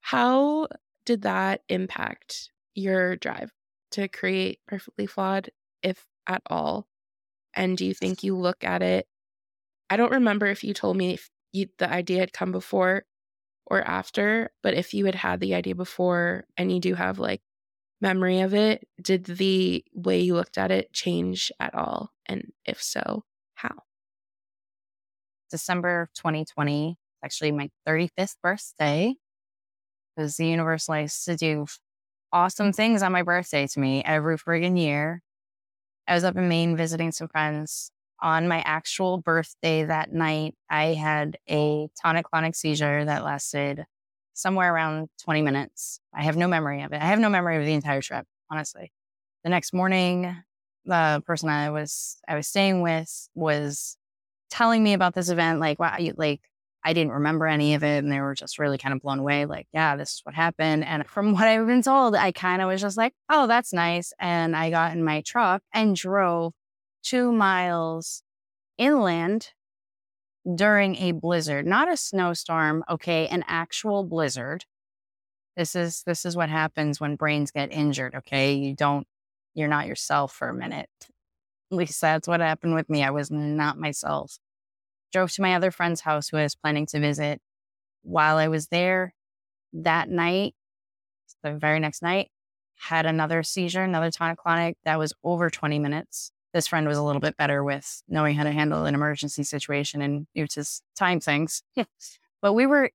[0.00, 0.68] How
[1.04, 3.52] did that impact your drive
[3.92, 5.50] to create Perfectly Flawed,
[5.82, 6.86] if at all?
[7.54, 9.08] And do you think you look at it?
[9.90, 13.06] I don't remember if you told me if you, the idea had come before
[13.66, 17.42] or after, but if you had had the idea before and you do have like
[18.02, 22.10] memory of it, did the way you looked at it change at all?
[22.26, 23.74] And if so, how?
[25.50, 29.14] December of 2020, actually my 35th birthday,
[30.16, 31.66] because the universe likes to do
[32.32, 35.22] awesome things on my birthday to me every friggin' year.
[36.08, 37.90] I was up in Maine visiting some friends.
[38.20, 43.84] On my actual birthday that night, I had a tonic clonic seizure that lasted
[44.34, 46.00] somewhere around 20 minutes.
[46.14, 47.00] I have no memory of it.
[47.00, 48.92] I have no memory of the entire trip, honestly.
[49.44, 50.36] The next morning,
[50.84, 53.96] the person I was I was staying with was
[54.50, 55.60] telling me about this event.
[55.60, 56.40] Like, wow, like
[56.84, 59.46] I didn't remember any of it, and they were just really kind of blown away.
[59.46, 60.84] Like, yeah, this is what happened.
[60.84, 64.12] And from what I've been told, I kind of was just like, oh, that's nice.
[64.18, 66.52] And I got in my truck and drove
[67.02, 68.22] two miles
[68.78, 69.50] inland
[70.54, 74.64] during a blizzard, not a snowstorm, okay, an actual blizzard.
[75.56, 78.54] This is this is what happens when brains get injured, okay?
[78.54, 79.06] You don't
[79.54, 80.88] you're not yourself for a minute.
[81.70, 83.02] At least that's what happened with me.
[83.02, 84.38] I was not myself.
[85.12, 87.40] Drove to my other friend's house who I was planning to visit.
[88.02, 89.14] While I was there
[89.74, 90.54] that night,
[91.42, 92.30] the very next night,
[92.76, 97.02] had another seizure, another tonic clonic that was over 20 minutes this friend was a
[97.02, 100.64] little bit better with knowing how to handle an emergency situation and knew to
[100.96, 101.62] time things.
[102.42, 102.90] but we were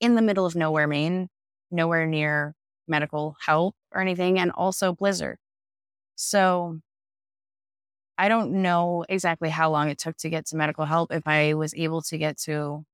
[0.00, 1.28] in the middle of nowhere, Maine,
[1.70, 2.54] nowhere near
[2.88, 5.38] medical help or anything, and also blizzard.
[6.16, 6.80] So
[8.18, 11.12] I don't know exactly how long it took to get to medical help.
[11.12, 12.84] If I was able to get to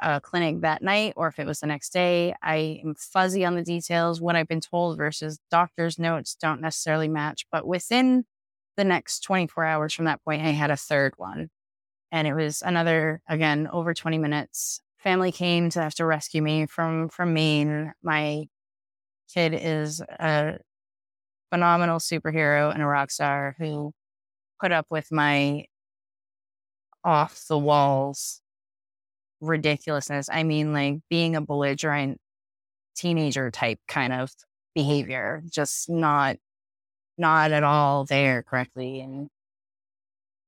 [0.00, 3.54] a clinic that night or if it was the next day, I am fuzzy on
[3.54, 4.20] the details.
[4.20, 7.46] What I've been told versus doctor's notes don't necessarily match.
[7.50, 8.24] But within
[8.76, 11.48] the next 24 hours from that point, I had a third one.
[12.10, 14.80] And it was another, again, over 20 minutes.
[14.98, 17.92] Family came to have to rescue me from from Maine.
[18.02, 18.44] My
[19.32, 20.58] kid is a
[21.50, 23.92] phenomenal superhero and a rock star who
[24.60, 25.66] put up with my
[27.04, 28.40] off the walls
[29.40, 30.28] ridiculousness.
[30.32, 32.18] I mean, like being a belligerent
[32.96, 34.30] teenager type kind of
[34.74, 36.36] behavior, just not
[37.18, 39.00] not at all there correctly.
[39.00, 39.28] And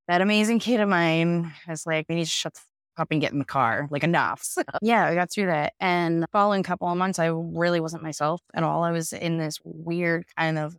[0.09, 2.61] that amazing kid of mine was like, we need to shut the
[2.97, 4.43] up and get in the car, like enough.
[4.55, 5.73] So, yeah, I got through that.
[5.81, 8.85] And following couple of months, I really wasn't myself at all.
[8.85, 10.77] I was in this weird kind of,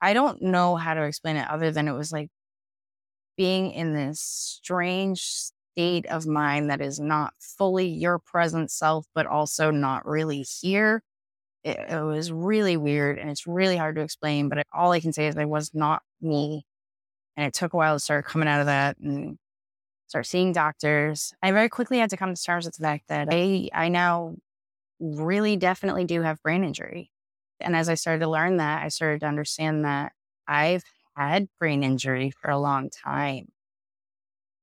[0.00, 2.30] I don't know how to explain it other than it was like
[3.36, 9.26] being in this strange state of mind that is not fully your present self, but
[9.26, 11.02] also not really here.
[11.64, 14.48] It, it was really weird and it's really hard to explain.
[14.48, 16.64] But all I can say is I was not me.
[17.36, 19.38] And it took a while to start coming out of that and
[20.08, 21.32] start seeing doctors.
[21.42, 24.34] I very quickly had to come to terms with the fact that I, I now
[24.98, 27.10] really definitely do have brain injury.
[27.60, 30.12] And as I started to learn that, I started to understand that
[30.48, 30.84] I've
[31.16, 33.48] had brain injury for a long time.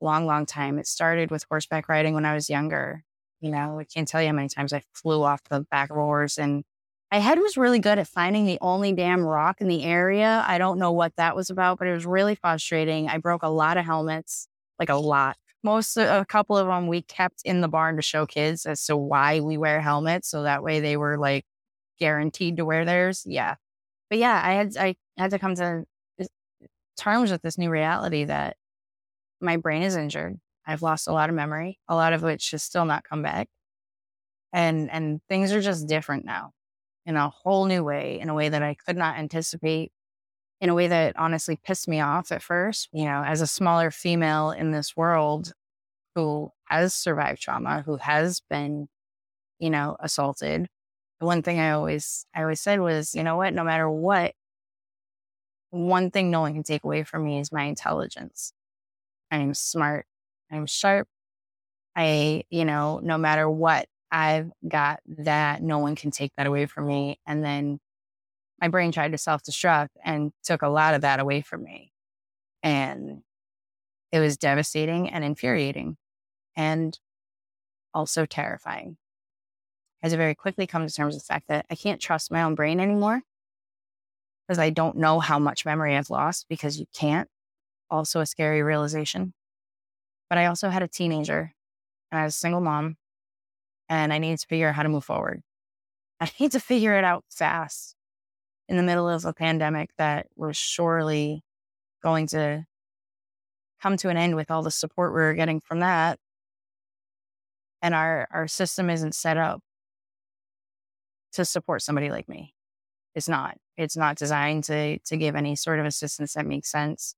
[0.02, 0.78] Long, long time.
[0.78, 3.04] It started with horseback riding when I was younger.
[3.39, 5.98] You know, I can't tell you how many times I flew off the back of
[5.98, 6.64] a horse and
[7.12, 10.43] my head was really good at finding the only damn rock in the area.
[10.45, 13.08] I don't know what that was about, but it was really frustrating.
[13.08, 14.47] I broke a lot of helmets,
[14.78, 15.38] like a lot.
[15.64, 18.97] Most, a couple of them we kept in the barn to show kids as to
[18.97, 20.30] why we wear helmets.
[20.30, 21.45] So that way they were like
[21.97, 23.24] guaranteed to wear theirs.
[23.26, 23.55] Yeah.
[24.10, 25.86] But yeah, I had, I had to come to
[26.97, 28.58] terms with this new reality that
[29.39, 30.39] my brain is injured.
[30.66, 33.47] I've lost a lot of memory, a lot of which has still not come back.
[34.51, 36.51] And, and things are just different now
[37.08, 39.91] in a whole new way, in a way that I could not anticipate,
[40.62, 42.89] in a way that honestly pissed me off at first.
[42.91, 45.53] You know, as a smaller female in this world
[46.16, 48.89] who has survived trauma, who has been,
[49.60, 50.68] you know, assaulted.
[51.20, 54.34] The one thing I always I always said was, you know what, no matter what,
[55.72, 58.53] one thing no one can take away from me is my intelligence.
[59.32, 60.05] I am smart.
[60.51, 61.08] I'm sharp.
[61.95, 65.62] I, you know, no matter what, I've got that.
[65.62, 67.20] No one can take that away from me.
[67.26, 67.80] And then
[68.62, 71.91] my brain tried to self destruct and took a lot of that away from me.
[72.64, 73.22] And
[74.12, 75.97] it was devastating and infuriating
[76.55, 76.97] and
[77.93, 78.97] also terrifying.
[80.03, 82.43] I had very quickly come to terms with the fact that I can't trust my
[82.43, 83.22] own brain anymore
[84.47, 87.28] because I don't know how much memory I've lost because you can't.
[87.89, 89.34] Also, a scary realization.
[90.30, 91.53] But I also had a teenager
[92.12, 92.97] and I was a single mom
[93.90, 95.42] and I need to figure out how to move forward.
[96.20, 97.96] I need to figure it out fast
[98.68, 101.44] in the middle of a pandemic that we're surely
[102.04, 102.66] going to
[103.82, 106.20] come to an end with all the support we were getting from that.
[107.82, 109.62] And our, our system isn't set up
[111.34, 112.56] to support somebody like me.
[113.14, 113.58] It's not.
[113.78, 117.16] It's not designed to to give any sort of assistance that makes sense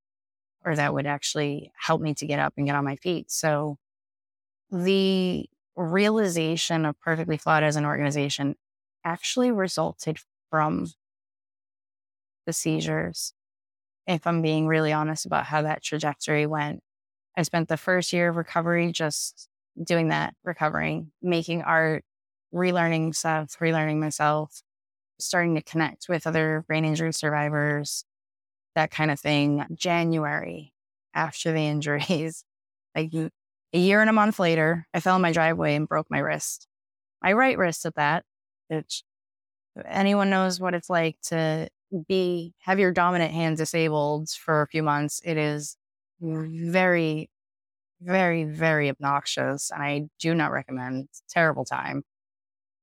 [0.65, 3.32] or that would actually help me to get up and get on my feet.
[3.32, 3.78] So
[4.72, 5.45] the
[5.84, 8.55] realization of Perfectly Flawed as an organization
[9.05, 10.17] actually resulted
[10.49, 10.88] from
[12.45, 13.34] the seizures.
[14.07, 16.82] If I'm being really honest about how that trajectory went,
[17.38, 19.47] I spent the first year of recovery just
[19.82, 22.03] doing that, recovering, making art,
[22.53, 24.61] relearning stuff, relearning myself,
[25.19, 28.05] starting to connect with other brain injury survivors,
[28.75, 29.65] that kind of thing.
[29.73, 30.73] January,
[31.13, 32.43] after the injuries,
[32.95, 33.13] like
[33.74, 36.67] a year and a month later, I fell in my driveway and broke my wrist.
[37.22, 38.24] My right wrist at that,
[38.67, 39.03] which
[39.86, 41.70] anyone knows what it's like to
[42.07, 45.22] be have your dominant hand disabled for a few months.
[45.24, 45.76] It is
[46.22, 47.30] very,
[48.01, 49.72] very, very obnoxious.
[49.72, 51.09] And I do not recommend.
[51.30, 52.03] Terrible time.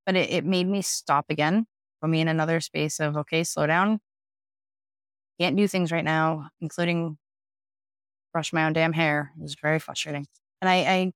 [0.05, 1.65] But it, it made me stop again,
[2.01, 3.99] put me in another space of okay, slow down.
[5.39, 7.17] Can't do things right now, including
[8.33, 9.31] brush my own damn hair.
[9.37, 10.27] It was very frustrating.
[10.61, 11.11] And I, I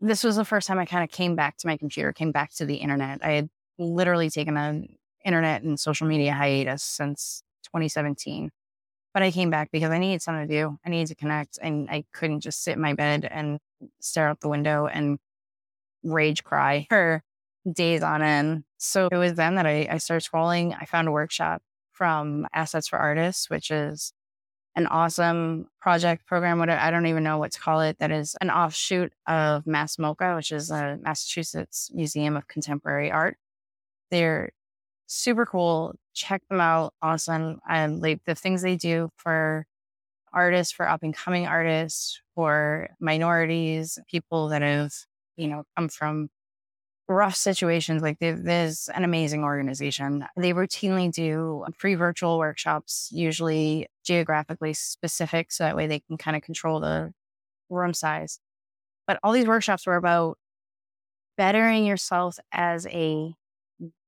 [0.00, 2.52] this was the first time I kind of came back to my computer, came back
[2.54, 3.24] to the internet.
[3.24, 8.50] I had literally taken an internet and social media hiatus since 2017.
[9.14, 10.78] But I came back because I needed something to do.
[10.84, 13.58] I needed to connect and I couldn't just sit in my bed and
[14.00, 15.18] stare out the window and
[16.02, 17.22] rage cry for
[17.70, 18.64] days on end.
[18.78, 20.76] So it was then that I, I started scrolling.
[20.80, 21.62] I found a workshop
[21.92, 24.12] from Assets for Artists, which is
[24.74, 26.58] an awesome project program.
[26.58, 27.98] What I don't even know what to call it.
[27.98, 33.36] That is an offshoot of Mass MoCA, which is a Massachusetts Museum of Contemporary Art.
[34.10, 34.52] They're
[35.06, 35.94] super cool.
[36.14, 36.94] Check them out.
[37.02, 37.60] Awesome.
[37.68, 39.66] And like the things they do for
[40.32, 44.92] artists, for up and coming artists, for minorities, people that have,
[45.36, 46.30] you know, come from
[47.08, 50.24] rough situations, like there's an amazing organization.
[50.36, 56.36] They routinely do free virtual workshops, usually geographically specific, so that way they can kind
[56.36, 57.12] of control the
[57.70, 58.38] room size.
[59.06, 60.38] But all these workshops were about
[61.36, 63.34] bettering yourself as a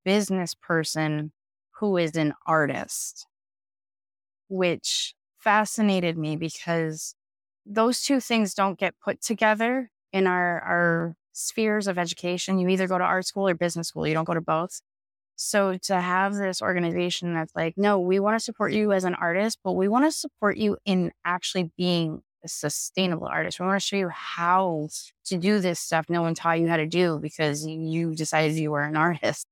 [0.05, 1.33] business person
[1.81, 3.27] who is an artist,
[4.49, 7.15] which fascinated me because
[7.67, 12.59] those two things don't get put together in our, our spheres of education.
[12.59, 14.81] You either go to art school or business school, you don't go to both.
[15.37, 19.15] So to have this organization that's like, no, we want to support you as an
[19.15, 23.59] artist, but we want to support you in actually being a sustainable artist.
[23.59, 24.89] We want to show you how
[25.27, 28.71] to do this stuff no one taught you how to do because you decided you
[28.71, 29.47] were an artist.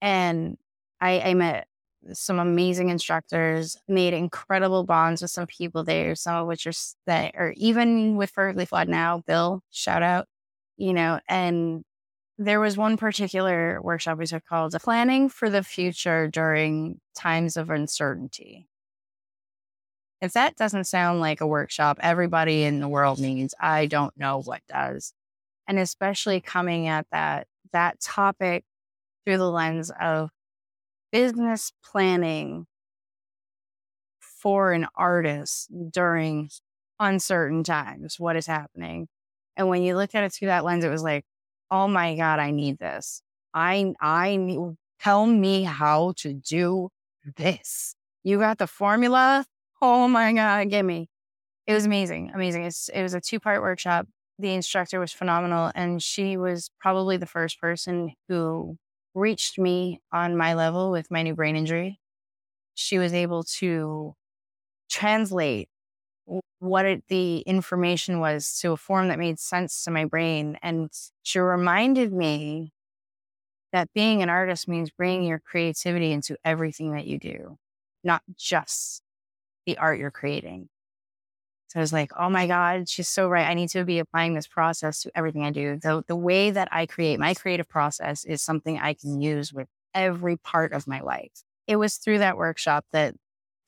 [0.00, 0.58] And
[1.00, 1.68] I, I met
[2.12, 6.72] some amazing instructors, made incredible bonds with some people there, some of which are
[7.06, 10.26] that, or even with Perfectly Flawed now, Bill, shout out,
[10.76, 11.84] you know, and
[12.44, 17.70] there was one particular workshop we took called Planning for the Future During Times of
[17.70, 18.68] Uncertainty.
[20.20, 24.40] If that doesn't sound like a workshop everybody in the world needs, I don't know
[24.40, 25.12] what does.
[25.66, 28.64] And especially coming at that that topic
[29.24, 30.30] through the lens of
[31.10, 32.66] business planning
[34.20, 36.50] for an artist during
[36.98, 39.08] uncertain times, what is happening.
[39.56, 41.24] And when you look at it through that lens, it was like,
[41.72, 43.22] oh my God, I need this.
[43.54, 44.56] I, I
[45.00, 46.90] tell me how to do
[47.36, 47.96] this.
[48.22, 49.46] You got the formula?
[49.80, 51.08] Oh my God, give me.
[51.66, 52.30] It was amazing.
[52.34, 52.64] Amazing.
[52.64, 54.06] It's, it was a two part workshop.
[54.38, 55.72] The instructor was phenomenal.
[55.74, 58.76] And she was probably the first person who
[59.14, 61.98] reached me on my level with my new brain injury.
[62.74, 64.14] She was able to
[64.90, 65.68] translate
[66.58, 70.58] what it, the information was to a form that made sense to my brain.
[70.62, 70.90] And
[71.22, 72.72] she reminded me
[73.72, 77.58] that being an artist means bringing your creativity into everything that you do,
[78.04, 79.02] not just
[79.66, 80.68] the art you're creating.
[81.68, 83.48] So I was like, oh my God, she's so right.
[83.48, 85.78] I need to be applying this process to everything I do.
[85.82, 89.68] The, the way that I create my creative process is something I can use with
[89.94, 91.32] every part of my life.
[91.66, 93.14] It was through that workshop that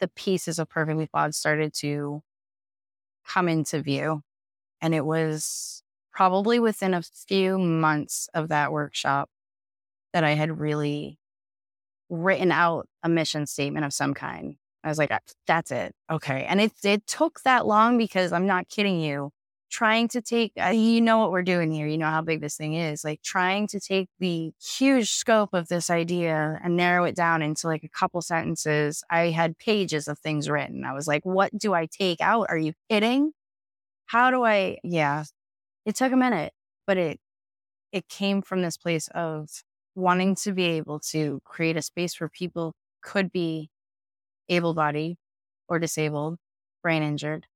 [0.00, 2.22] the pieces of Perfectly Flawed started to
[3.26, 4.22] come into view.
[4.80, 9.28] And it was probably within a few months of that workshop
[10.12, 11.18] that I had really
[12.08, 14.56] written out a mission statement of some kind.
[14.84, 15.10] I was like,
[15.46, 15.94] that's it.
[16.10, 16.44] Okay.
[16.44, 19.30] And it, it took that long because I'm not kidding you.
[19.74, 21.88] Trying to take, uh, you know what we're doing here.
[21.88, 23.02] You know how big this thing is.
[23.02, 27.66] Like trying to take the huge scope of this idea and narrow it down into
[27.66, 29.02] like a couple sentences.
[29.10, 30.84] I had pages of things written.
[30.84, 32.46] I was like, what do I take out?
[32.50, 33.32] Are you kidding?
[34.06, 34.78] How do I?
[34.84, 35.24] Yeah.
[35.84, 36.52] It took a minute,
[36.86, 37.18] but it,
[37.90, 39.50] it came from this place of
[39.96, 43.70] wanting to be able to create a space where people could be
[44.48, 45.16] able bodied
[45.68, 46.38] or disabled,
[46.80, 47.46] brain injured,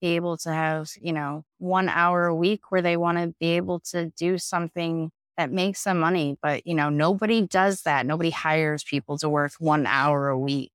[0.00, 3.56] be able to have, you know, one hour a week where they want to be
[3.56, 6.36] able to do something that makes them money.
[6.42, 8.06] But, you know, nobody does that.
[8.06, 10.72] Nobody hires people to work one hour a week.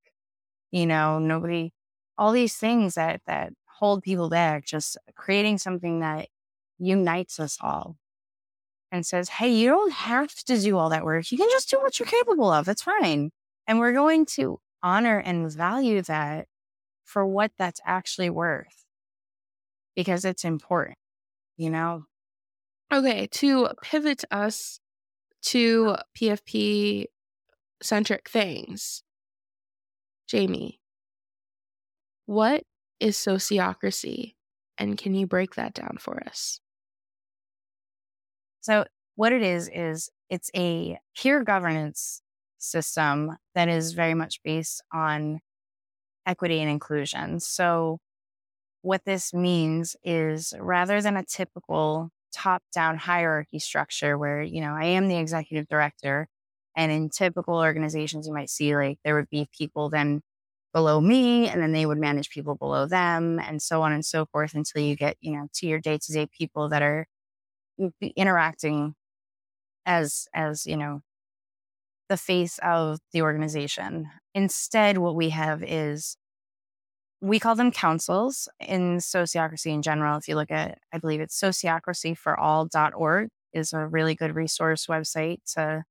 [0.71, 1.71] You know, nobody,
[2.17, 6.29] all these things that, that hold people back, just creating something that
[6.77, 7.97] unites us all
[8.91, 11.31] and says, Hey, you don't have to do all that work.
[11.31, 12.67] You can just do what you're capable of.
[12.67, 13.31] It's fine.
[13.67, 16.47] And we're going to honor and value that
[17.03, 18.84] for what that's actually worth
[19.95, 20.97] because it's important,
[21.57, 22.05] you know?
[22.93, 24.79] Okay, to pivot us
[25.43, 27.05] to PFP
[27.81, 29.03] centric things,
[30.31, 30.79] Jayme,
[32.25, 32.63] what
[32.99, 34.35] is sociocracy?
[34.77, 36.59] And can you break that down for us?
[38.61, 38.85] So,
[39.15, 42.21] what it is, is it's a peer governance
[42.57, 45.39] system that is very much based on
[46.25, 47.39] equity and inclusion.
[47.39, 47.99] So,
[48.85, 54.75] what this means is rather than a typical top down hierarchy structure where, you know,
[54.75, 56.27] I am the executive director,
[56.77, 60.21] and in typical organizations, you might see like there would be people then
[60.73, 64.25] below me, and then they would manage people below them, and so on and so
[64.27, 67.07] forth until you get, you know, to your day to day people that are
[68.15, 68.95] interacting
[69.85, 71.01] as, as, you know,
[72.09, 74.09] the face of the organization.
[74.33, 76.17] Instead, what we have is
[77.25, 80.17] we call them councils in sociocracy in general.
[80.17, 85.83] If you look at, I believe it's sociocracyforall.org is a really good resource website to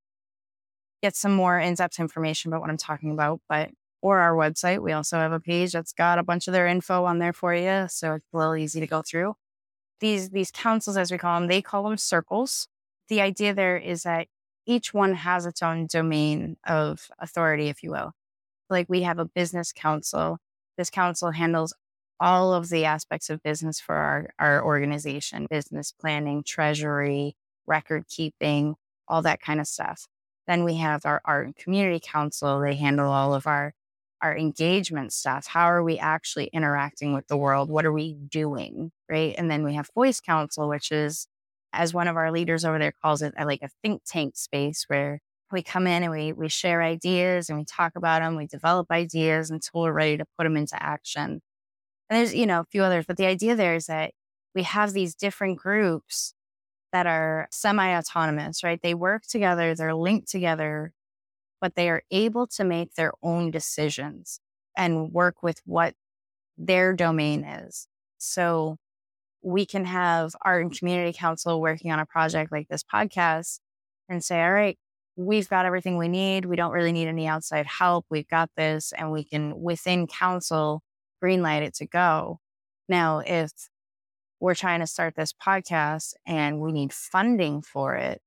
[1.02, 3.40] get some more in-depth information about what I'm talking about.
[3.48, 3.70] But
[4.00, 7.04] or our website, we also have a page that's got a bunch of their info
[7.04, 9.34] on there for you, so it's a little easy to go through.
[9.98, 12.68] These these councils, as we call them, they call them circles.
[13.08, 14.28] The idea there is that
[14.66, 18.12] each one has its own domain of authority, if you will.
[18.70, 20.38] Like we have a business council.
[20.76, 21.74] This council handles
[22.20, 28.76] all of the aspects of business for our, our organization, business planning, treasury, record keeping,
[29.08, 30.06] all that kind of stuff.
[30.46, 32.60] Then we have our art and community council.
[32.60, 33.74] They handle all of our,
[34.20, 35.46] our engagement stuff.
[35.46, 37.70] How are we actually interacting with the world?
[37.70, 38.92] What are we doing?
[39.08, 39.34] Right.
[39.36, 41.26] And then we have voice council, which is
[41.72, 45.20] as one of our leaders over there calls it, like a think tank space where
[45.54, 48.90] we come in and we we share ideas and we talk about them, we develop
[48.90, 51.40] ideas until we're ready to put them into action.
[52.10, 54.12] And there's, you know, a few others, but the idea there is that
[54.54, 56.34] we have these different groups
[56.92, 58.80] that are semi autonomous, right?
[58.82, 60.92] They work together, they're linked together,
[61.60, 64.40] but they are able to make their own decisions
[64.76, 65.94] and work with what
[66.58, 67.88] their domain is.
[68.18, 68.76] So
[69.42, 73.60] we can have art and community council working on a project like this podcast
[74.08, 74.78] and say, all right,
[75.16, 76.44] we've got everything we need.
[76.44, 78.06] We don't really need any outside help.
[78.10, 80.82] We've got this, and we can within council
[81.22, 82.40] greenlight it to go.
[82.88, 83.50] Now, if
[84.40, 88.20] we're trying to start this podcast and we need funding for it,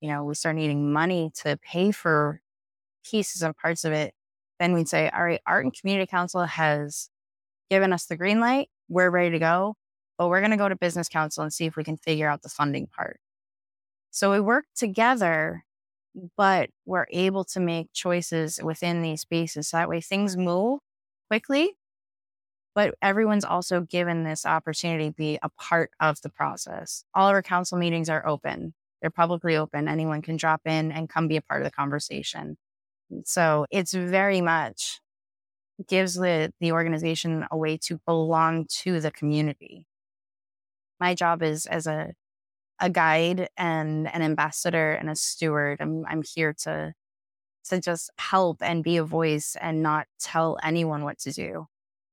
[0.00, 2.40] you know, we start needing money to pay for
[3.04, 4.14] pieces and parts of it,
[4.58, 7.10] then we'd say, all right, Art and Community Council has
[7.70, 8.68] given us the green light.
[8.88, 9.76] We're ready to go,
[10.18, 12.42] but we're going to go to Business Council and see if we can figure out
[12.42, 13.20] the funding part.
[14.10, 15.64] So we work together,
[16.36, 19.68] but we're able to make choices within these spaces.
[19.68, 20.80] So that way things move
[21.28, 21.76] quickly,
[22.74, 27.04] but everyone's also given this opportunity to be a part of the process.
[27.14, 28.74] All of our council meetings are open.
[29.00, 29.88] They're publicly open.
[29.88, 32.56] Anyone can drop in and come be a part of the conversation.
[33.24, 35.00] So it's very much
[35.86, 39.84] gives the, the organization a way to belong to the community.
[40.98, 42.14] My job is as a
[42.80, 45.78] a guide and an ambassador and a steward.
[45.80, 46.94] I'm I'm here to
[47.66, 51.66] to just help and be a voice and not tell anyone what to do.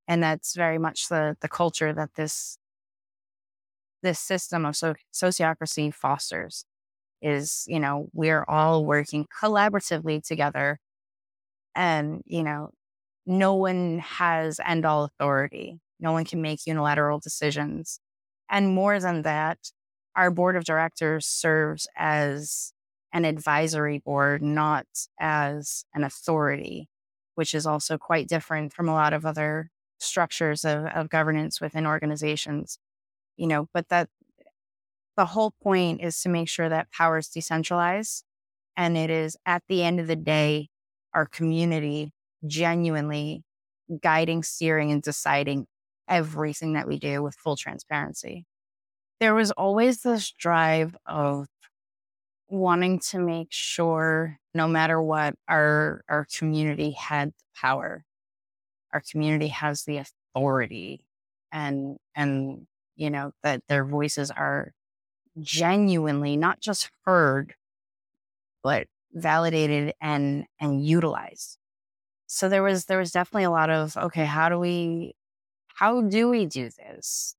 [0.08, 2.58] And that's very much the the culture that this
[4.02, 6.66] this system of so- sociocracy fosters
[7.22, 10.80] is, you know, we're all working collaboratively together
[11.76, 12.72] and, you know,
[13.26, 15.80] no one has end all authority.
[16.00, 18.00] No one can make unilateral decisions.
[18.50, 19.60] And more than that,
[20.16, 22.74] our board of directors serves as
[23.14, 24.86] an advisory board, not
[25.20, 26.90] as an authority,
[27.36, 31.86] which is also quite different from a lot of other structures of, of governance within
[31.86, 32.78] organizations.
[33.38, 34.10] You know, but that
[35.18, 38.24] the whole point is to make sure that power is decentralized.
[38.78, 40.70] And it is at the end of the day,
[41.14, 42.12] our community
[42.46, 43.44] genuinely
[44.02, 45.68] guiding, steering, and deciding
[46.10, 48.46] everything that we do with full transparency.
[49.20, 51.48] There was always this drive of
[52.48, 58.04] wanting to make sure no matter what our our community had power.
[58.94, 61.06] Our community has the authority
[61.52, 64.74] and and you know that their voices are
[65.42, 67.56] genuinely not just heard
[68.64, 71.58] but validated and and utilized.
[72.28, 75.16] So there was there was definitely a lot of okay how do we
[75.68, 77.36] how do we do this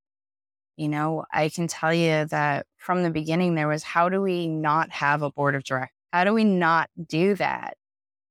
[0.77, 4.47] you know i can tell you that from the beginning there was how do we
[4.49, 7.77] not have a board of directors how do we not do that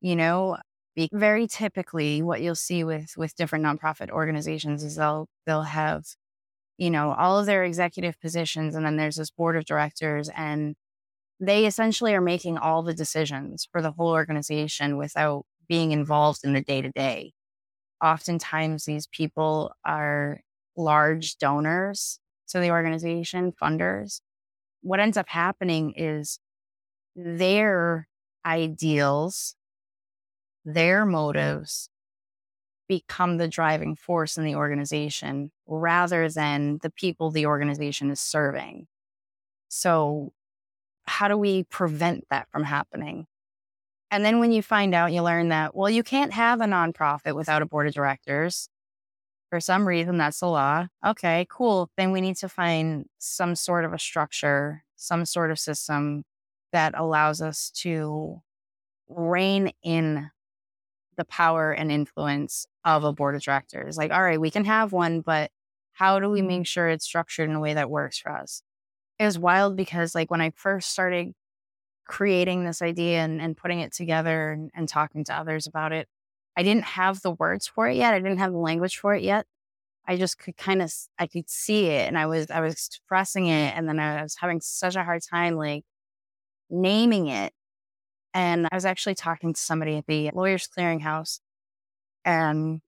[0.02, 0.58] you know
[1.12, 6.06] very typically what you'll see with with different nonprofit organizations is they'll they'll have
[6.78, 10.76] you know all of their executive positions and then there's this board of directors and
[11.40, 16.54] they essentially are making all the decisions for the whole organization without being involved in
[16.54, 17.34] the day to day.
[18.04, 20.42] Oftentimes, these people are
[20.78, 22.20] large donors
[22.50, 24.22] to the organization, funders.
[24.82, 26.40] What ends up happening is
[27.16, 28.08] their
[28.46, 29.56] ideals,
[30.64, 31.90] their motives
[32.88, 38.88] become the driving force in the organization rather than the people the organization is serving.
[39.70, 40.34] So,
[41.06, 43.28] how do we prevent that from happening?
[44.12, 47.36] And then when you find out, you learn that, well, you can't have a nonprofit
[47.36, 48.70] without a board of directors.
[49.50, 50.88] For some reason, that's the law.
[51.06, 51.90] Okay, cool.
[51.98, 56.24] Then we need to find some sort of a structure, some sort of system
[56.72, 58.42] that allows us to
[59.08, 60.30] rein in
[61.16, 63.98] the power and influence of a board of directors.
[63.98, 65.52] Like, all right, we can have one, but
[65.94, 66.48] how do we mm-hmm.
[66.48, 68.62] make sure it's structured in a way that works for us?
[69.20, 71.34] It was wild because, like, when I first started
[72.06, 76.08] creating this idea and, and putting it together and, and talking to others about it.
[76.58, 78.14] I didn't have the words for it yet.
[78.14, 79.46] I didn't have the language for it yet.
[80.08, 83.48] I just could kind of I could see it and I was I was expressing
[83.48, 85.84] it and then I was having such a hard time like
[86.70, 87.54] naming it.
[88.34, 91.40] And I was actually talking to somebody at the lawyers clearinghouse
[92.26, 92.82] and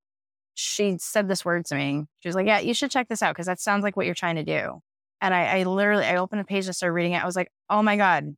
[0.55, 2.05] she said this word to me.
[2.19, 4.15] She was like, Yeah, you should check this out because that sounds like what you're
[4.15, 4.81] trying to do.
[5.21, 7.23] And I, I literally I opened a page and started reading it.
[7.23, 8.35] I was like, oh my God,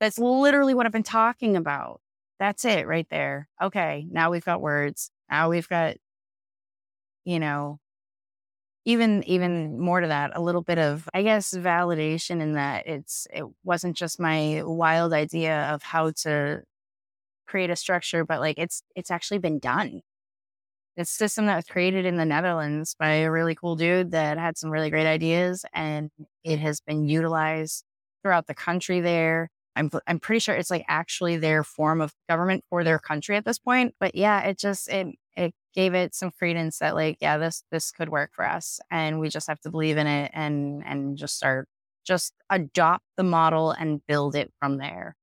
[0.00, 2.00] that's literally what I've been talking about.
[2.40, 3.48] That's it right there.
[3.62, 5.12] Okay, now we've got words.
[5.30, 5.96] Now we've got,
[7.24, 7.80] you know,
[8.86, 13.26] even even more to that, a little bit of, I guess, validation in that it's
[13.32, 16.62] it wasn't just my wild idea of how to
[17.48, 20.02] create a structure, but like it's it's actually been done.
[20.96, 24.38] It's a system that was created in the Netherlands by a really cool dude that
[24.38, 26.10] had some really great ideas, and
[26.44, 27.84] it has been utilized
[28.22, 29.50] throughout the country there.
[29.80, 33.44] I'm I'm pretty sure it's like actually their form of government for their country at
[33.44, 33.94] this point.
[33.98, 37.90] But yeah, it just it it gave it some credence that like yeah this this
[37.90, 41.36] could work for us and we just have to believe in it and and just
[41.36, 41.68] start
[42.04, 45.16] just adopt the model and build it from there.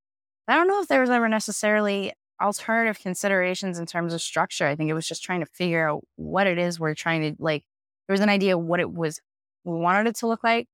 [0.47, 4.65] I don't know if there was ever necessarily alternative considerations in terms of structure.
[4.67, 7.43] I think it was just trying to figure out what it is we're trying to
[7.43, 7.63] like.
[8.07, 9.19] There was an idea of what it was
[9.65, 10.67] we wanted it to look like,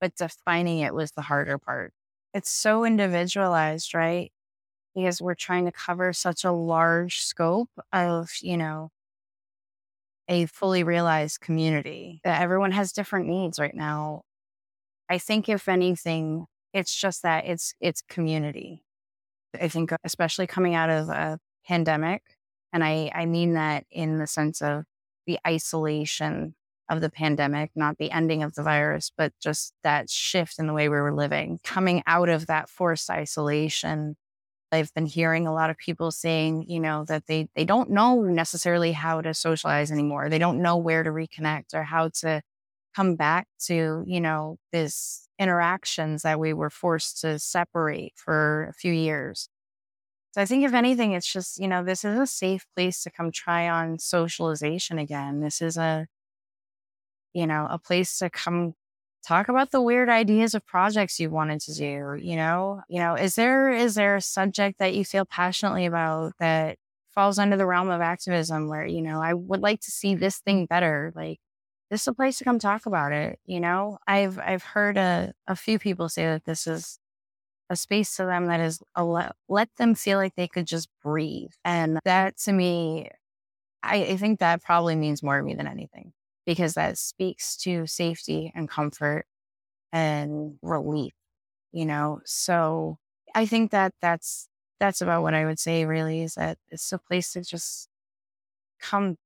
[0.00, 1.92] but defining it was the harder part.
[2.34, 4.32] It's so individualized, right?
[4.94, 8.90] Because we're trying to cover such a large scope of, you know,
[10.28, 14.22] a fully realized community that everyone has different needs right now.
[15.08, 18.84] I think if anything, it's just that it's it's community.
[19.60, 22.22] I think uh, especially coming out of a pandemic,
[22.72, 24.84] and I, I mean that in the sense of
[25.26, 26.54] the isolation
[26.92, 30.72] of the pandemic, not the ending of the virus, but just that shift in the
[30.72, 31.58] way we were living.
[31.64, 34.16] Coming out of that forced isolation,
[34.70, 38.22] I've been hearing a lot of people saying, you know, that they they don't know
[38.22, 40.28] necessarily how to socialize anymore.
[40.28, 42.42] They don't know where to reconnect or how to
[42.94, 48.72] come back to, you know, this interactions that we were forced to separate for a
[48.74, 49.48] few years.
[50.32, 53.10] So I think if anything, it's just, you know, this is a safe place to
[53.10, 55.40] come try on socialization again.
[55.40, 56.06] This is a,
[57.34, 58.74] you know, a place to come
[59.26, 62.82] talk about the weird ideas of projects you wanted to do you know?
[62.88, 66.78] You know is there is there a subject that you feel passionately about that
[67.14, 70.38] falls under the realm of activism where you know i would like to see this
[70.38, 71.38] thing better like
[71.90, 73.98] this is a place to come talk about it you know?
[74.06, 76.98] I've i've heard a, a few people say that this is
[77.70, 81.52] a space to them that is let, let them feel like they could just breathe
[81.64, 83.10] and that to me
[83.82, 86.12] I, I think that probably means more to me than anything
[86.46, 89.26] because that speaks to safety and comfort
[89.92, 91.12] and relief,
[91.72, 92.20] you know?
[92.24, 92.98] So
[93.34, 94.48] I think that that's,
[94.80, 97.88] that's about what I would say really is that it's a place to just
[98.80, 99.16] come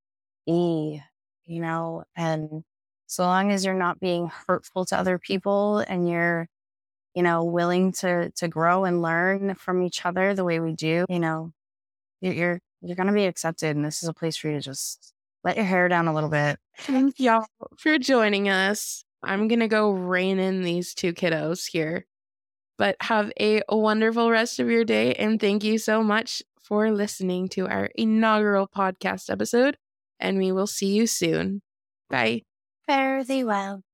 [0.46, 1.02] be,
[1.44, 2.64] you know, and
[3.06, 6.48] so long as you're not being hurtful to other people and you're,
[7.14, 11.06] you know, willing to, to grow and learn from each other the way we do,
[11.08, 11.52] you know,
[12.20, 13.76] you're, you're going to be accepted.
[13.76, 15.14] And this is a place for you to just
[15.46, 16.58] let your hair down a little bit.
[16.76, 17.46] Thank y'all
[17.78, 19.04] for joining us.
[19.22, 22.04] I'm going to go rein in these two kiddos here.
[22.78, 25.14] But have a wonderful rest of your day.
[25.14, 29.78] And thank you so much for listening to our inaugural podcast episode.
[30.18, 31.62] And we will see you soon.
[32.10, 32.42] Bye.
[32.86, 33.85] Fare thee well.